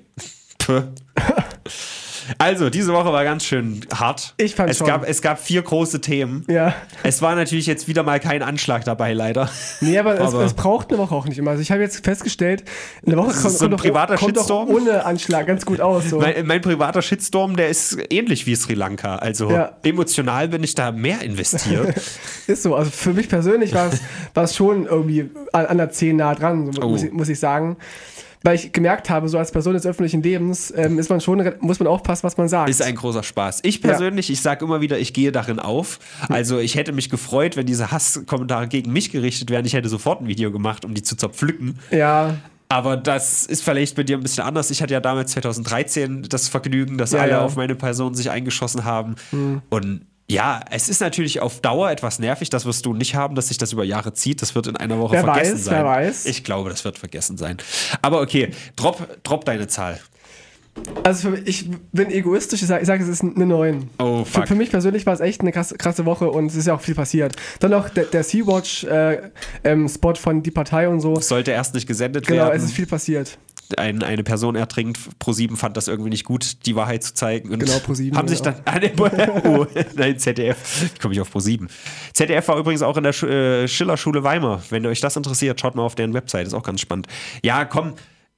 [2.38, 4.36] Also, diese Woche war ganz schön hart.
[4.38, 4.88] Ich fand's es schon.
[4.88, 6.46] Gab, es gab vier große Themen.
[6.48, 6.74] Ja.
[7.04, 9.50] Es war natürlich jetzt wieder mal kein Anschlag dabei, leider.
[9.82, 11.52] Nee, aber, Aber- es, es braucht eine Woche auch nicht immer.
[11.52, 12.64] Also ich habe jetzt festgestellt,
[13.06, 14.70] eine Woche kommt, so ein kommt, doch, privater kommt doch Shitstorm.
[14.70, 16.10] ohne Anschlag ganz gut aus.
[16.10, 16.20] So.
[16.20, 19.16] Mein, mein privater Shitstorm, der ist ähnlich wie Sri Lanka.
[19.18, 19.76] Also Ja.
[19.84, 21.96] emotional bin ich da mehr investiert.
[22.48, 22.76] Ist so.
[22.76, 24.00] Also für mich persönlich war es,
[24.36, 26.90] war es schon irgendwie an, an der 10 nah dran, so Oh.
[26.90, 27.78] muss, ich, muss ich sagen.
[28.44, 31.80] Weil ich gemerkt habe, so als Person des öffentlichen Lebens ähm, ist man schon, muss
[31.80, 32.70] man aufpassen, was man sagt.
[32.70, 33.60] Ist ein großer Spaß.
[33.64, 34.34] Ich persönlich, ja.
[34.34, 36.00] ich sage immer wieder, ich gehe darin auf.
[36.30, 39.66] Also ich hätte mich gefreut, wenn diese Hasskommentare gegen mich gerichtet wären.
[39.66, 41.80] Ich hätte sofort ein Video gemacht, um die zu zerpflücken.
[41.92, 42.36] Ja.
[42.70, 44.72] Aber das ist vielleicht bei dir ein bisschen anders.
[44.72, 47.42] Ich hatte ja damals 2013 das Vergnügen, dass Ja, alle ja.
[47.42, 49.16] auf meine Person sich eingeschossen haben.
[49.32, 49.62] Hm.
[49.70, 52.50] Und ja, es ist natürlich auf Dauer etwas nervig.
[52.50, 54.42] Das wirst du nicht haben, dass sich das über Jahre zieht.
[54.42, 55.76] Das wird in einer Woche Wer vergessen weiß, sein.
[55.76, 56.26] wer weiß.
[56.26, 57.58] Ich glaube, das wird vergessen sein.
[58.02, 60.00] Aber okay, drop, drop deine Zahl.
[61.04, 63.90] Also für mich, ich bin egoistisch, ich sage, sag, es ist eine 9.
[64.00, 64.48] Oh, Für, fuck.
[64.48, 66.80] für mich persönlich war es echt eine krasse, krasse Woche und es ist ja auch
[66.82, 67.36] viel passiert.
[67.60, 71.20] Dann noch der, der Sea-Watch-Spot von Die Partei und so.
[71.20, 72.56] Sollte erst nicht gesendet Genau, werden.
[72.58, 73.38] es ist viel passiert.
[73.78, 75.00] Ein, eine Person ertrinkt.
[75.22, 77.52] Pro7 fand das irgendwie nicht gut, die Wahrheit zu zeigen.
[77.52, 78.56] Und Genau, ProSieben, Haben sich dann.
[78.66, 78.92] Ah, nee,
[79.44, 79.66] oh,
[79.96, 80.58] nein, ZDF.
[80.94, 81.68] Ich komme nicht auf Pro7.
[82.14, 84.62] ZDF war übrigens auch in der Sch äh, Schillerschule Weimar.
[84.70, 86.48] Wenn euch das interessiert, schaut mal auf deren Website.
[86.48, 87.08] Ist auch ganz spannend.
[87.44, 87.94] Ja, komm.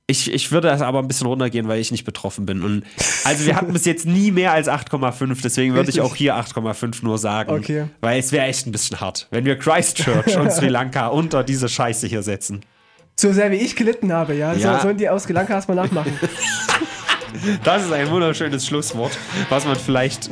[0.05, 2.61] Ich, ich würde das aber ein bisschen runtergehen, weil ich nicht betroffen bin.
[2.61, 2.83] Und
[3.23, 7.05] also wir hatten bis jetzt nie mehr als 8,5, deswegen würde ich auch hier 8,5
[7.05, 7.51] nur sagen.
[7.51, 7.85] Okay.
[8.01, 11.69] Weil es wäre echt ein bisschen hart, wenn wir Christchurch und Sri Lanka unter diese
[11.69, 12.65] Scheiße hier setzen.
[13.15, 14.53] So sehr wie ich gelitten habe, ja.
[14.53, 14.77] Ja.
[14.77, 16.17] So, sollen die aus Sri Lanka erstmal nachmachen.
[17.63, 19.17] Das ist ein wunderschönes Schlusswort,
[19.49, 20.29] was man vielleicht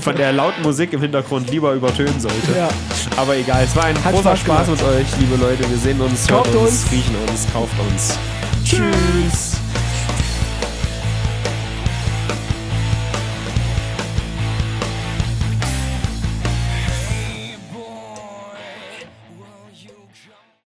[0.00, 2.56] von der lauten Musik im Hintergrund lieber übertönen sollte.
[2.56, 2.68] Ja.
[3.16, 5.68] Aber egal, es war ein Hat großer Spaß Spaß mit euch, liebe Leute.
[5.68, 6.92] Wir sehen uns, Kauft hört uns, uns.
[6.92, 8.18] riechen uns, kauft uns.
[8.64, 9.63] Tschüss.